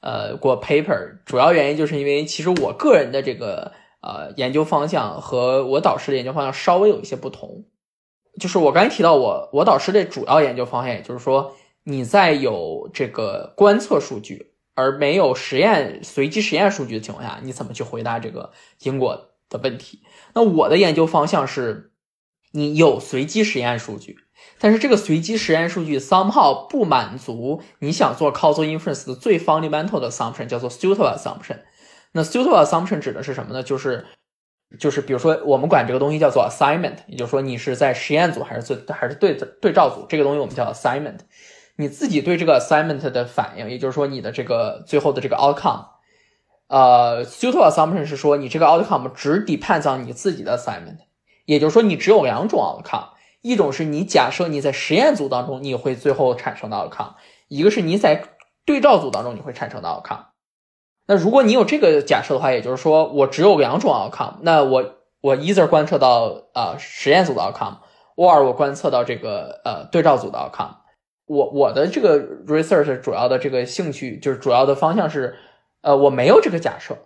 [0.01, 1.19] 呃过 paper。
[1.25, 3.71] 主要原因就是因为其实我个人的这个
[4.01, 7.65] 呃研究方向和我导师的研究方向稍微有一些不同。
[8.39, 14.52] 就是我刚才提到我我导师的主要研究方向，也就是说你在有这个观测数据。
[14.75, 18.51] 而没有实验随机实验数据的情况下，你怎么去回答这个
[18.81, 20.01] 因果的问题？
[20.33, 21.91] 那我的研究方向是，
[22.51, 24.17] 你有随机实验数据，
[24.59, 31.59] 但是这个随机实验数据 somehow 不满足你想做 causal inference 的最 fundamental 的 assumption，叫做 suitable assumption。
[32.13, 33.63] 那 suitable assumption 指的是什么呢？
[33.63, 34.05] 就是
[34.79, 41.19] 就是比如说我们管这个东西叫做 assignment，也就是说你是在实验组还是最还是对对照组，这个东西我们叫 assignment。
[41.75, 45.85] 你自己对这个 assignment 的反应，也就是说你的这个最后的这个 outcome，
[46.67, 50.97] 呃，suitable assumption 是说你这个 outcome 只 depends on 你自己的 assignment，
[51.45, 53.07] 也就是说你只有两种 outcome，
[53.41, 57.13] 一种是你假设你在实验组当中你会最后产生的 outcome，
[57.47, 58.23] 一个是你在
[58.65, 60.25] 对照组当中你会产生的 outcome。
[61.07, 70.82] 那如果你有这个假设的话，也就是说我只有两种 outcome，那我我 either 观测到呃实验组的 outcome，or 我观测到这个呃对照组的 outcome。
[71.25, 75.35] 我我的这个 research 主要的这个兴趣就是主要的方向是，
[75.81, 76.97] 呃，我没有这个假设，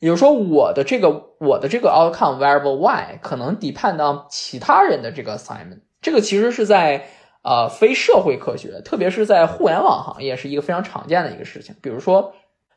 [0.00, 5.80] 也就是说，我的这个我的这个 outcome variable y 可能 depend on 其他人的这个 assignment。
[6.02, 7.06] 这个其实是在
[7.42, 11.74] 呃非社会科学，特别是在互联网行业是一个非常常见的一个事情。
[11.80, 12.34] 比如说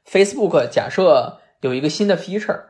[0.09, 2.61] Facebook 假设有一个新的 feature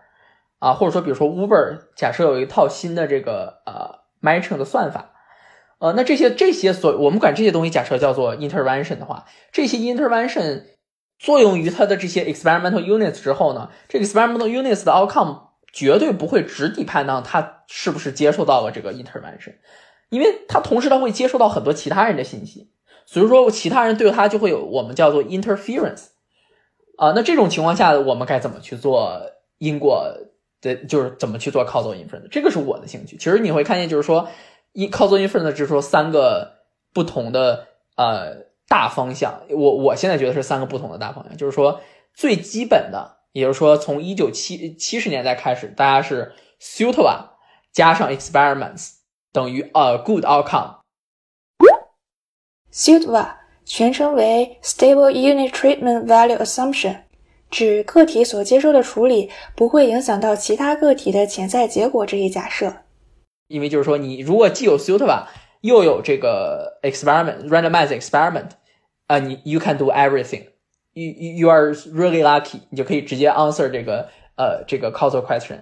[0.57, 5.11] 啊，或者说比如说 Uber 假设有一套新的这个呃 matching 的算法。
[5.79, 10.63] 呃，那这些这些所我们管这些东西假设叫做 intervention 的话，这些 intervention
[11.19, 19.53] 作用于它的这些 experimental units 之后呢，这个 experimental units 的 outcome 绝对不会只 depend on 它是不是接受到了这个 intervention，
[20.09, 22.71] 因为它同时它会接受到很多其他人的信息，
[23.05, 26.05] 所以说其他人对它就会有我们叫做 interference。
[26.97, 29.21] 啊，那这种情况下我们该怎么去做
[29.59, 30.11] 因果
[30.59, 32.27] 的，就是怎么去做 causal inference？
[32.31, 33.15] 这个是我的兴趣。
[33.17, 34.27] 其实你会看见，就是说。
[34.73, 36.63] 一 causal inference 就是说三个
[36.93, 41.81] 不同的呃大方向，我我现在觉得是三个不同的大方向，就是说
[42.13, 47.29] 最基本的，也就是说从一九七七十年代开始，大家是 suitable
[47.71, 48.95] 加上 experiments
[49.31, 50.77] 等于 a good outcome。
[52.71, 53.27] suitable
[53.65, 57.03] 全称为 stable unit treatment value assumption，
[57.49, 62.83] 指个体所接受的处理不会影响到其他个体的潜在结果这一假设。
[63.47, 65.25] 因为就是说，你如果既有 suitable
[65.61, 68.49] 又有这个 experiment randomized experiment，
[69.07, 75.61] 啊，你 you can do everything，you you are really lucky，你就可以直接 answer 这个呃这个 causal question。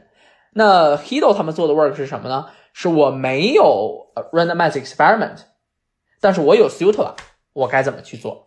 [0.53, 2.47] 那 Hido 他们做的 work 是什么呢？
[2.73, 5.37] 是我没有 randomized experiment，
[6.19, 7.13] 但是我有 suitable，
[7.53, 8.45] 我该怎么去做？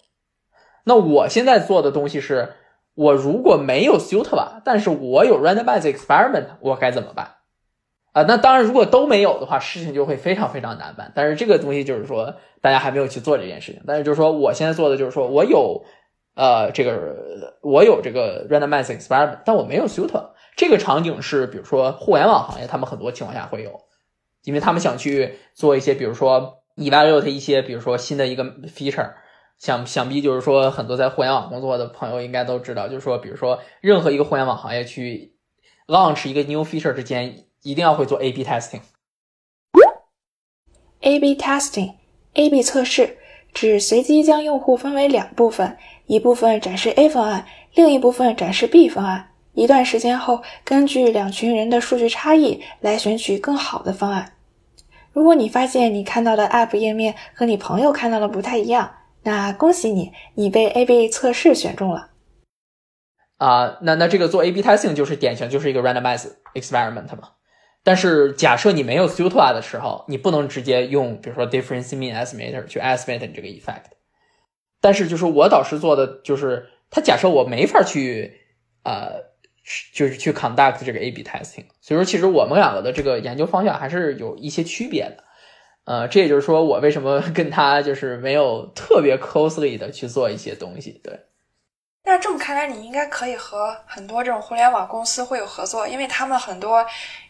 [0.85, 2.55] 那我现在做的东西是，
[2.95, 7.37] 我如果没有 suitable，但是我有 randomized experiment，我该怎么办？
[8.19, 11.13] 啊，那当然，如果都没有的话，事情就会非常非常难办。
[11.15, 13.81] 但是这个东西就是说，大家还没有去做这件事情。
[13.87, 15.85] 但是就是说，我现在做的就是说我有，
[16.35, 20.11] 呃，这个我有这个 randomize experiment，但我没有 suit。
[20.57, 23.71] 这个场景是，比如说互联网行业，他们很多情况下会有，
[24.43, 29.13] 因为他们想去做一些，比如说 evaluate 一些，比如说新的一个 feature。
[29.59, 35.35] 想想必就是说，很多在互联网工作的朋友应该都知道，就是说，比如说任何一个互联网行业去
[35.87, 37.45] launch 一个 new feature 之间。
[37.69, 38.81] 一定要会做 A/B testing。
[41.01, 43.19] A/B testing，A/B 测试
[43.53, 49.33] 指随机将用户分为两部分，一部分展示 A 方案，另一部分展示 B 方案。
[49.53, 54.33] 一段时间后，根据两群人的数据差异来选取更好的方案。
[55.13, 58.95] 如果你发现你看到的 App 页面和你朋友看到的不太一样，
[59.25, 62.11] 那恭喜你，你被 A/B 测试选中了。
[63.37, 67.35] 啊，那那这个做 A/B testing 就是典型就是一个 randomized experiment 嘛。
[67.89, 73.93] 但是假设你没有 SUTA 的时候，你不能直接用比如说 difference mean estimator 去 estimate 你这个 effect。
[74.83, 78.35] 但是就是我导师做的就是，他假设我没法去
[78.85, 79.27] 呃。
[79.93, 85.25] 就是去 conduct 这个 A/B testing，所以说其实我们两个的这个研究方向还是有一些区别的，
[85.85, 90.99] 呃，这也就是说我为什么跟他就是没有特别 closely 的去做一些东西。
[91.05, 91.21] 对，
[92.09, 96.83] 那这么看来，你应该可以和很多这种互联网公司会有合作，因为他们很多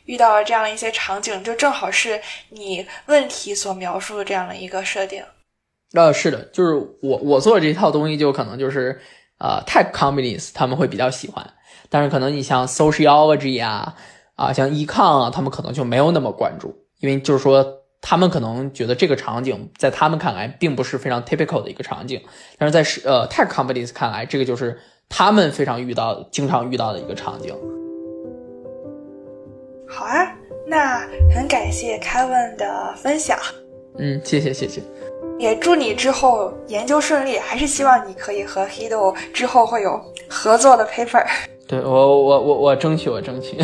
[0.04, 5.20] 遇到这样一些场景，就正好是你问题所描述的这样的一个设定。
[5.94, 9.00] 呃，是的，就是我我做的这套东西，就可能就是
[9.40, 11.44] 呃 tech companies 他们会比较喜欢。
[11.90, 13.96] 但是可能你像 sociology 啊，
[14.36, 22.20] 啊像 econ 啊，他们可能就没有那么关注，因为就是说他们可能觉得这个场景在他们看来并不是非常 typical 的一个场景，
[22.56, 24.78] 但是在是呃 tech companies 看来，这个就是
[25.08, 27.54] 他们非常遇到、经常遇到的一个场景。
[29.88, 30.32] 好啊，
[30.66, 31.00] 那
[31.34, 33.38] 很感谢 Kevin 的分享。
[33.98, 34.80] 嗯，谢谢谢谢，
[35.38, 41.26] 也祝你之后研究顺利，还是希望你可以和 Hido 之后会有合作的 paper。
[41.66, 43.56] 对我我我我争取我争取，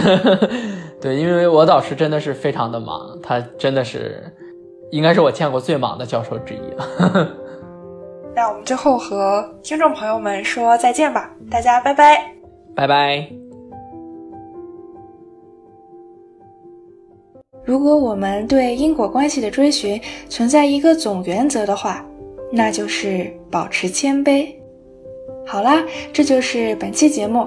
[1.05, 4.24] 对，因为我导师真的是非常的忙，他真的是
[4.90, 7.36] 应该是我见过最忙的教授之一了。
[8.34, 12.32] 那我们最后和听众朋友们说再见吧，大家拜拜，
[12.74, 13.28] 拜拜。
[17.66, 20.00] 如果我们对因果关系的追寻
[20.30, 22.02] 存在一个总原则的话，
[22.50, 24.48] 那就是保持谦卑。
[25.46, 25.84] 好啦，
[26.14, 27.46] 这就是本期节目。